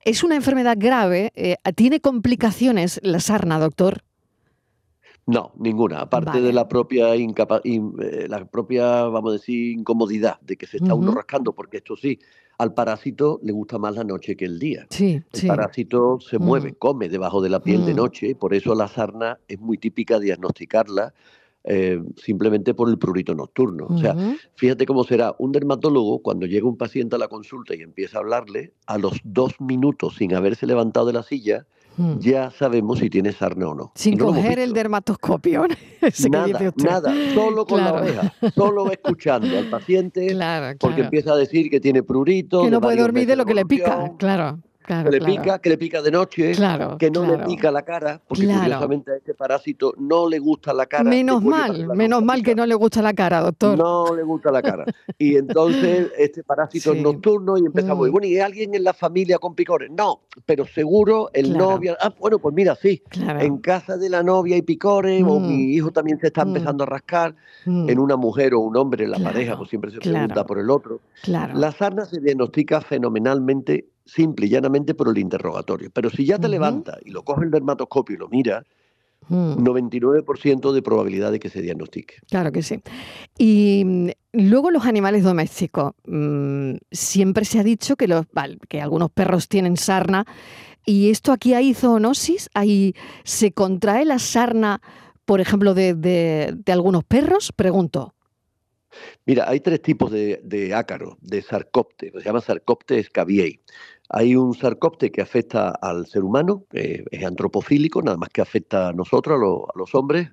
¿Es 0.04 0.24
una 0.24 0.36
enfermedad 0.36 0.78
grave? 0.80 1.32
Eh, 1.36 1.56
¿Tiene 1.76 2.00
complicaciones 2.00 3.00
la 3.04 3.20
sarna, 3.20 3.58
doctor? 3.58 4.04
No, 5.27 5.53
ninguna. 5.58 6.01
Aparte 6.01 6.39
de 6.39 6.53
la 6.53 6.67
propia 6.67 7.15
incapa 7.15 7.60
eh, 7.63 8.27
la 8.29 8.46
propia, 8.46 9.05
vamos 9.05 9.32
a 9.32 9.34
decir, 9.34 9.72
incomodidad 9.72 10.39
de 10.41 10.55
que 10.55 10.67
se 10.67 10.77
está 10.77 10.94
uno 10.94 11.12
rascando, 11.13 11.53
porque 11.53 11.77
esto 11.77 11.96
sí, 11.96 12.20
al 12.60 12.74
parásito 12.74 13.39
le 13.41 13.51
gusta 13.51 13.79
más 13.79 13.96
la 13.96 14.03
noche 14.03 14.36
que 14.36 14.46
el 14.46 14.60
día. 14.60 14.86
Sí, 14.89 15.22
el 15.34 15.48
parásito 15.48 16.20
se 16.20 16.38
mueve, 16.38 16.75
come 16.75 17.10
debajo 17.10 17.41
de 17.41 17.50
la 17.50 17.60
piel 17.60 17.86
de 17.86 17.94
mm. 17.94 17.98
noche, 17.98 18.36
por 18.36 18.53
eso 18.53 18.75
la 18.75 18.88
sarna 18.88 19.39
es 19.48 19.60
muy 19.60 19.79
típica 19.79 20.20
diagnosticarla 20.20 21.13
eh, 21.67 22.00
simplemente 22.17 22.75
por 22.75 22.88
el 22.89 23.00
prurito 23.00 23.34
nocturno. 23.34 23.88
O 23.89 23.98
sea, 23.98 24.15
fíjate 24.53 24.86
cómo 24.86 25.03
será 25.03 25.34
un 25.39 25.51
dermatólogo 25.51 26.20
cuando 26.20 26.46
llega 26.46 26.67
un 26.67 26.77
paciente 26.77 27.15
a 27.15 27.20
la 27.20 27.27
consulta 27.27 27.75
y 27.75 27.82
empieza 27.82 28.20
a 28.20 28.22
hablarle, 28.22 28.74
a 28.86 29.00
los 29.00 29.20
dos 29.24 29.60
minutos 29.60 30.17
sin 30.17 30.36
haberse 30.36 30.67
levantado 30.67 31.08
de 31.08 31.13
la 31.13 31.24
silla, 31.24 31.65
Hmm. 31.98 32.20
ya 32.20 32.52
sabemos 32.52 33.00
si 33.00 33.10
tiene 33.10 33.32
sarna 33.32 33.70
o 33.70 33.74
no. 33.74 33.92
Sin 33.96 34.18
coger 34.18 34.60
el 34.60 34.74
dermatoscopio. 34.74 35.66
nada, 36.30 36.74
nada, 36.75 37.14
solo 37.34 37.66
con 37.66 37.82
la 37.82 37.94
oreja, 37.94 38.34
solo 38.54 38.92
escuchando 38.92 39.58
al 39.58 39.66
paciente, 39.70 40.28
porque 40.80 41.02
empieza 41.02 41.34
a 41.34 41.38
decir 41.38 41.70
que 41.70 41.80
tiene 41.80 42.04
prurito. 42.04 42.64
Que 42.64 42.72
no 42.72 42.82
puede 42.82 42.98
dormir 42.98 43.28
de 43.28 43.36
lo 43.36 43.46
que 43.46 43.54
le 43.54 43.66
pica, 43.66 44.12
claro 44.18 44.60
que 44.86 45.10
le 45.10 45.22
pica, 45.22 45.60
que 45.60 45.70
le 45.70 45.77
pica 45.77 46.01
de 46.01 46.12
noche, 46.12 46.54
que 47.00 47.12
no 47.12 47.25
le 47.25 47.38
pica 47.46 47.72
la 47.72 47.84
cara, 47.84 48.22
porque 48.27 48.46
curiosamente 48.46 49.12
a 49.12 49.15
este 49.15 49.34
parásito 49.34 49.94
no 49.98 50.30
le 50.30 50.39
gusta 50.39 50.74
la 50.74 50.86
cara. 50.86 51.04
Menos 51.04 51.44
mal, 51.44 51.88
menos 51.96 52.24
mal 52.24 52.44
que 52.44 52.56
no 52.56 52.65
le 52.65 52.75
gusta 52.75 53.01
la 53.01 53.13
cara, 53.13 53.42
doctor. 53.42 53.77
No 53.77 54.15
le 54.15 54.24
gusta 54.24 54.51
la 54.51 54.62
cara. 54.62 54.86
Y 55.18 55.36
entonces 55.38 56.12
este 56.18 56.44
parásito 56.44 56.94
es 56.94 57.01
nocturno 57.01 57.58
y 57.58 57.65
empezamos, 57.65 58.08
mm. 58.08 58.12
bueno, 58.12 58.27
¿y 58.27 58.39
alguien 58.39 58.75
en 58.75 58.84
la 58.84 58.94
familia 58.94 59.38
con 59.38 59.56
picores? 59.56 59.89
No, 59.92 60.22
pero 60.46 60.65
seguro 60.65 61.30
el 61.34 61.58
novio, 61.58 61.96
ah, 62.00 62.13
bueno, 62.20 62.39
pues 62.39 62.54
mira, 62.54 62.75
sí, 62.75 63.01
en 63.13 63.58
casa 63.58 63.98
de 63.98 64.10
la 64.10 64.24
novia 64.24 64.56
hay 64.56 64.62
picores, 64.62 65.24
o 65.24 65.39
mm. 65.39 65.48
mi 65.48 65.74
hijo 65.74 65.92
también 65.92 66.20
se 66.20 66.27
está 66.27 66.46
mm. 66.46 66.48
empezando 66.50 66.84
a 66.84 66.88
rascar, 66.88 67.36
en 67.65 67.98
una 67.98 68.15
mujer 68.15 68.54
o 68.54 68.60
un 68.60 68.77
hombre 68.77 69.06
en 69.06 69.12
la 69.12 69.20
pareja, 69.20 69.58
pues 69.58 69.70
siempre 69.70 69.92
se 69.92 70.00
pregunta 70.00 70.46
por 70.46 70.60
el 70.60 70.70
otro. 70.70 71.00
La 71.25 71.72
sarna 71.72 72.06
se 72.06 72.20
diagnostica 72.20 72.82
fenomenalmente 72.82 73.86
simple 74.06 74.46
y 74.46 74.50
llanamente 74.50 74.94
por 74.94 75.10
el 75.10 75.18
interrogatorio. 75.18 75.90
Pero 75.92 76.10
si 76.10 76.26
ya 76.26 76.38
te 76.38 76.48
levanta 76.48 76.98
y 77.04 77.12
lo 77.12 77.24
coge 77.24 77.46
el 77.46 77.52
dermatoscopio 77.52 78.16
y 78.16 78.20
lo 78.20 78.30
mira, 78.30 78.64
99% 79.29 80.70
mm. 80.70 80.74
de 80.74 80.82
probabilidad 80.82 81.32
de 81.32 81.40
que 81.40 81.50
se 81.50 81.62
diagnostique. 81.62 82.16
Claro 82.29 82.51
que 82.51 82.62
sí. 82.62 82.82
Y 83.38 83.84
mm, 83.86 84.10
luego 84.34 84.72
los 84.72 84.86
animales 84.86 85.24
domésticos. 85.24 85.94
Mm, 86.06 86.75
siempre 86.92 87.46
se 87.46 87.60
ha 87.60 87.64
dicho 87.64 87.96
que, 87.96 88.08
los, 88.08 88.25
que 88.70 88.82
algunos 88.82 89.12
perros 89.12 89.48
tienen 89.48 89.77
sarna. 89.77 90.25
¿Y 90.86 91.10
esto 91.10 91.32
aquí 91.32 91.56
hay 91.56 91.74
zoonosis? 91.74 92.50
¿Hay, 92.53 92.94
¿Se 93.24 93.51
contrae 93.51 94.06
la 94.06 94.20
sarna, 94.20 94.82
por 95.25 95.42
ejemplo, 95.42 95.74
de, 95.74 95.96
de 95.96 96.72
algunos 96.72 97.03
perros? 97.03 97.51
Pregunto. 97.51 98.16
Mira, 99.25 99.50
hay 99.50 99.60
tres 99.60 99.82
tipos 99.82 100.12
de, 100.12 100.40
de 100.44 100.74
ácaros, 100.74 101.16
de 101.22 101.42
sarcopte, 101.42 102.12
se 102.12 102.22
llama 102.22 102.42
sarcopte 102.42 103.01
scabiei. 103.03 103.60
Hay 104.09 104.35
un 104.35 104.53
sarcopte 104.53 105.11
que 105.11 105.22
afecta 105.22 105.70
al 105.70 106.05
ser 106.07 106.24
humano, 106.24 106.65
que 106.70 107.05
es 107.11 107.25
antropofílico, 107.25 108.01
nada 108.01 108.18
más 108.18 108.29
que 108.29 108.41
afecta 108.41 108.89
a 108.89 108.94
nosotros, 108.94 109.39
a, 109.39 109.77
los 109.77 109.96
hombres. 109.96 110.29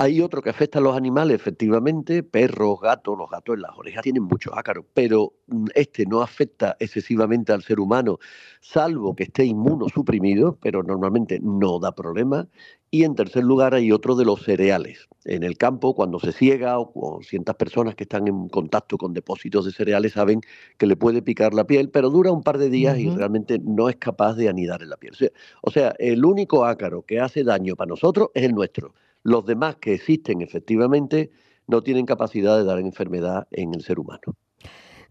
Hay 0.00 0.20
otro 0.20 0.42
que 0.42 0.50
afecta 0.50 0.78
a 0.78 0.80
los 0.80 0.96
animales, 0.96 1.34
efectivamente, 1.34 2.22
perros, 2.22 2.80
gatos, 2.80 3.18
los 3.18 3.28
gatos 3.28 3.56
en 3.56 3.62
las 3.62 3.76
orejas 3.76 4.04
tienen 4.04 4.22
muchos 4.22 4.52
ácaros, 4.56 4.84
pero 4.94 5.32
mm, 5.48 5.66
este 5.74 6.06
no 6.06 6.22
afecta 6.22 6.76
excesivamente 6.78 7.52
al 7.52 7.64
ser 7.64 7.80
humano, 7.80 8.20
salvo 8.60 9.16
que 9.16 9.24
esté 9.24 9.44
inmunosuprimido, 9.44 10.56
pero 10.62 10.84
normalmente 10.84 11.40
no 11.42 11.80
da 11.80 11.96
problema. 11.96 12.46
Y 12.92 13.02
en 13.02 13.16
tercer 13.16 13.42
lugar 13.42 13.74
hay 13.74 13.90
otro 13.90 14.14
de 14.14 14.24
los 14.24 14.44
cereales. 14.44 15.08
En 15.24 15.42
el 15.42 15.58
campo, 15.58 15.96
cuando 15.96 16.20
se 16.20 16.30
ciega 16.30 16.78
o, 16.78 17.18
ciertas 17.24 17.56
personas 17.56 17.96
que 17.96 18.04
están 18.04 18.28
en 18.28 18.48
contacto 18.48 18.98
con 18.98 19.12
depósitos 19.14 19.64
de 19.64 19.72
cereales 19.72 20.12
saben 20.12 20.42
que 20.76 20.86
le 20.86 20.94
puede 20.94 21.22
picar 21.22 21.54
la 21.54 21.66
piel, 21.66 21.90
pero 21.90 22.08
dura 22.10 22.30
un 22.30 22.44
par 22.44 22.58
de 22.58 22.70
días 22.70 22.96
y 23.00 23.10
realmente 23.10 23.58
no 23.58 23.88
es 23.88 23.96
capaz 23.96 24.34
de 24.34 24.48
anidar 24.48 24.80
en 24.80 24.90
la 24.90 24.96
piel. 24.96 25.14
O 25.60 25.72
sea, 25.72 25.92
el 25.98 26.24
único 26.24 26.64
ácaro 26.64 27.02
que 27.02 27.18
hace 27.18 27.42
daño 27.42 27.74
para 27.74 27.88
nosotros 27.88 28.28
es 28.32 28.44
el 28.44 28.54
nuestro. 28.54 28.94
Los 29.28 29.44
demás 29.44 29.76
que 29.76 29.92
existen 29.92 30.40
efectivamente 30.40 31.30
no 31.66 31.82
tienen 31.82 32.06
capacidad 32.06 32.56
de 32.56 32.64
dar 32.64 32.78
enfermedad 32.78 33.46
en 33.50 33.74
el 33.74 33.82
ser 33.82 33.98
humano. 33.98 34.22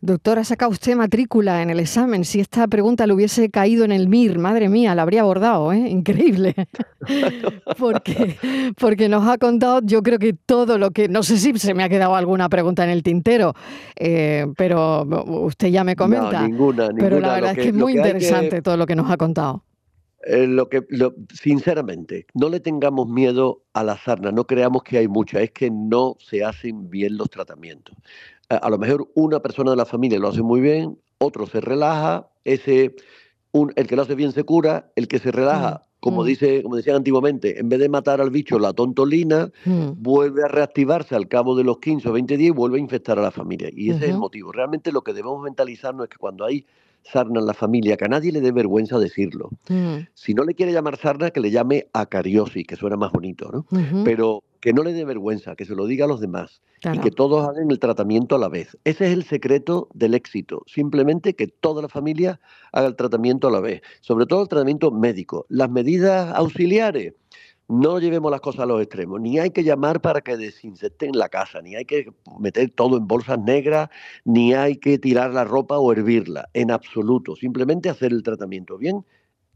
Doctora, 0.01 0.43
saca 0.43 0.67
usted 0.67 0.95
matrícula 0.95 1.61
en 1.61 1.69
el 1.69 1.79
examen. 1.79 2.25
Si 2.25 2.39
esta 2.39 2.67
pregunta 2.67 3.05
le 3.05 3.13
hubiese 3.13 3.51
caído 3.51 3.85
en 3.85 3.91
el 3.91 4.07
MIR, 4.07 4.39
madre 4.39 4.69
mía, 4.69 4.95
la 4.95 5.03
habría 5.03 5.21
abordado, 5.21 5.71
¿eh? 5.71 5.77
Increíble. 5.89 6.55
porque, 7.77 8.37
porque 8.79 9.07
nos 9.07 9.27
ha 9.27 9.37
contado, 9.37 9.81
yo 9.83 10.01
creo 10.01 10.17
que 10.17 10.33
todo 10.33 10.79
lo 10.79 10.89
que. 10.89 11.07
No 11.07 11.21
sé 11.21 11.37
si 11.37 11.53
se 11.59 11.75
me 11.75 11.83
ha 11.83 11.89
quedado 11.89 12.15
alguna 12.15 12.49
pregunta 12.49 12.83
en 12.83 12.89
el 12.89 13.03
tintero, 13.03 13.53
eh, 13.95 14.47
pero 14.57 15.03
usted 15.43 15.67
ya 15.67 15.83
me 15.83 15.95
comenta. 15.95 16.41
No, 16.41 16.47
ninguna, 16.47 16.87
ninguna. 16.87 17.03
Pero 17.03 17.19
la 17.19 17.33
verdad 17.35 17.51
es 17.51 17.57
que 17.57 17.67
es 17.69 17.75
muy 17.75 17.93
interesante 17.95 18.63
todo 18.63 18.77
lo 18.77 18.87
que 18.87 18.95
nos 18.95 19.11
ha 19.11 19.17
contado. 19.17 19.63
Eh, 20.25 20.47
lo 20.47 20.67
que, 20.67 20.83
sinceramente, 21.31 22.25
no 22.33 22.49
le 22.49 22.59
tengamos 22.59 23.07
miedo 23.07 23.63
a 23.73 23.83
la 23.83 23.97
sarna, 23.97 24.31
no 24.31 24.47
creamos 24.47 24.83
que 24.83 24.97
hay 24.97 25.07
mucha, 25.07 25.41
es 25.41 25.51
que 25.51 25.69
no 25.69 26.15
se 26.19 26.43
hacen 26.43 26.89
bien 26.89 27.17
los 27.17 27.29
tratamientos 27.29 27.95
a, 28.49 28.69
lo 28.69 28.77
mejor 28.77 29.09
una 29.15 29.41
persona 29.41 29.71
de 29.71 29.77
la 29.77 29.85
familia 29.85 30.19
lo 30.19 30.29
hace 30.29 30.41
muy 30.41 30.61
bien, 30.61 30.97
otro 31.17 31.47
se 31.47 31.61
relaja, 31.61 32.29
ese 32.43 32.95
un, 33.51 33.73
el 33.75 33.87
que 33.87 33.95
lo 33.95 34.03
hace 34.03 34.15
bien 34.15 34.31
se 34.31 34.43
cura, 34.43 34.91
el 34.95 35.07
que 35.07 35.19
se 35.19 35.31
relaja, 35.31 35.81
mm, 35.83 35.99
como 35.99 36.23
mm. 36.23 36.25
dice, 36.25 36.63
como 36.63 36.75
decían 36.75 36.97
antiguamente, 36.97 37.59
en 37.59 37.69
vez 37.69 37.79
de 37.79 37.89
matar 37.89 38.21
al 38.21 38.29
bicho 38.29 38.59
la 38.59 38.73
tontolina, 38.73 39.51
mm. 39.65 39.91
vuelve 39.97 40.43
a 40.43 40.47
reactivarse 40.47 41.15
al 41.15 41.27
cabo 41.27 41.55
de 41.55 41.63
los 41.63 41.79
15 41.79 42.09
o 42.09 42.13
20 42.13 42.37
días 42.37 42.49
y 42.49 42.51
vuelve 42.51 42.77
a 42.77 42.81
infectar 42.81 43.17
a 43.19 43.21
la 43.21 43.31
familia. 43.31 43.69
Y 43.73 43.89
ese 43.89 44.05
es 44.05 44.11
el 44.11 44.17
motivo. 44.17 44.51
Realmente 44.51 44.91
lo 44.91 45.01
que 45.01 45.13
debemos 45.13 45.41
mentalizarnos 45.41 46.05
es 46.05 46.09
que 46.09 46.17
cuando 46.17 46.45
hay 46.45 46.65
sarna 47.11 47.39
en 47.39 47.45
la 47.45 47.53
familia, 47.53 47.97
que 47.97 48.05
a 48.05 48.07
nadie 48.07 48.31
le 48.31 48.41
dé 48.41 48.51
vergüenza 48.51 48.99
decirlo. 48.99 49.49
Si 50.13 50.33
no 50.33 50.43
le 50.43 50.53
quiere 50.53 50.71
llamar 50.71 50.97
sarna, 50.97 51.31
que 51.31 51.39
le 51.39 51.51
llame 51.51 51.87
acariosis, 51.93 52.65
que 52.65 52.75
suena 52.75 52.97
más 52.97 53.11
bonito, 53.11 53.49
¿no? 53.51 53.65
Pero 54.03 54.43
que 54.59 54.73
no 54.73 54.83
le 54.83 54.93
dé 54.93 55.05
vergüenza, 55.05 55.55
que 55.55 55.65
se 55.65 55.75
lo 55.75 55.85
diga 55.85 56.05
a 56.05 56.07
los 56.07 56.19
demás 56.19 56.61
y 56.93 56.99
que 56.99 57.11
todos 57.11 57.47
hagan 57.47 57.71
el 57.71 57.79
tratamiento 57.79 58.35
a 58.35 58.39
la 58.39 58.49
vez. 58.49 58.77
Ese 58.83 59.07
es 59.07 59.13
el 59.13 59.23
secreto 59.23 59.87
del 59.93 60.13
éxito, 60.13 60.63
simplemente 60.67 61.35
que 61.35 61.47
toda 61.47 61.81
la 61.81 61.89
familia 61.89 62.39
haga 62.71 62.87
el 62.87 62.95
tratamiento 62.95 63.47
a 63.47 63.51
la 63.51 63.59
vez, 63.59 63.81
sobre 64.01 64.25
todo 64.25 64.41
el 64.41 64.47
tratamiento 64.47 64.91
médico. 64.91 65.45
Las 65.49 65.69
medidas 65.69 66.33
auxiliares, 66.35 67.13
no 67.67 67.99
llevemos 67.99 68.31
las 68.31 68.41
cosas 68.41 68.61
a 68.61 68.65
los 68.65 68.81
extremos, 68.81 69.19
ni 69.19 69.39
hay 69.39 69.51
que 69.51 69.63
llamar 69.63 70.01
para 70.01 70.21
que 70.21 70.37
desinsecten 70.37 71.17
la 71.17 71.29
casa, 71.29 71.61
ni 71.61 71.75
hay 71.75 71.85
que 71.85 72.13
meter 72.39 72.69
todo 72.71 72.97
en 72.97 73.07
bolsas 73.07 73.39
negras, 73.39 73.89
ni 74.23 74.53
hay 74.53 74.77
que 74.77 74.97
tirar 74.97 75.33
la 75.33 75.43
ropa 75.43 75.77
o 75.77 75.91
hervirla, 75.91 76.49
en 76.53 76.71
absoluto, 76.71 77.35
simplemente 77.35 77.89
hacer 77.89 78.11
el 78.11 78.23
tratamiento 78.23 78.77
bien 78.77 79.05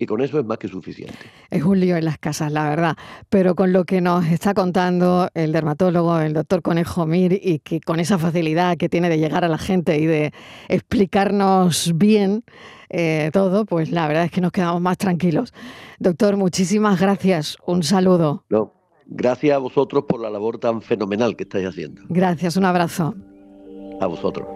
y 0.02 0.08
con 0.08 0.20
eso 0.20 0.40
es 0.40 0.46
más 0.46 0.58
que 0.58 0.68
suficiente. 0.68 1.16
Es 1.52 1.62
un 1.64 1.80
lío 1.80 1.96
en 1.96 2.06
las 2.06 2.18
casas, 2.18 2.52
la 2.52 2.68
verdad, 2.68 2.98
pero 3.30 3.54
con 3.54 3.72
lo 3.72 3.84
que 3.84 4.02
nos 4.02 4.26
está 4.26 4.56
contando 4.56 5.30
el 5.36 5.52
dermatólogo, 5.52 6.20
el 6.20 6.34
doctor 6.34 6.64
Conejo 6.64 7.06
Mir, 7.06 7.34
y 7.34 7.60
que 7.60 7.80
con 7.82 8.00
esa 8.00 8.18
facilidad 8.18 8.78
que 8.78 8.90
tiene 8.90 9.10
de 9.10 9.20
llegar 9.20 9.46
a 9.46 9.48
la 9.48 9.60
gente 9.60 10.00
y 10.00 10.08
de 10.08 10.34
explicarnos 10.70 11.92
bien 11.94 12.44
eh, 12.90 13.30
todo, 13.32 13.64
pues 13.66 13.92
la 13.92 14.08
verdad 14.08 14.26
es 14.26 14.32
que 14.32 14.42
nos 14.42 14.52
quedamos 14.52 14.82
más 14.82 14.98
tranquilos. 14.98 15.54
Doctor, 16.00 16.36
muchísimas 16.36 17.00
gracias. 17.00 17.58
Un 17.68 17.84
saludo. 17.84 18.44
No, 18.50 18.74
gracias 19.06 19.56
a 19.56 19.60
vosotros 19.60 20.06
por 20.08 20.20
la 20.20 20.32
labor 20.32 20.58
tan 20.58 20.82
fenomenal 20.82 21.36
que 21.36 21.44
estáis 21.44 21.68
haciendo. 21.68 22.02
Gracias, 22.10 22.58
un 22.58 22.66
abrazo. 22.66 23.14
A 24.00 24.08
vosotros. 24.08 24.48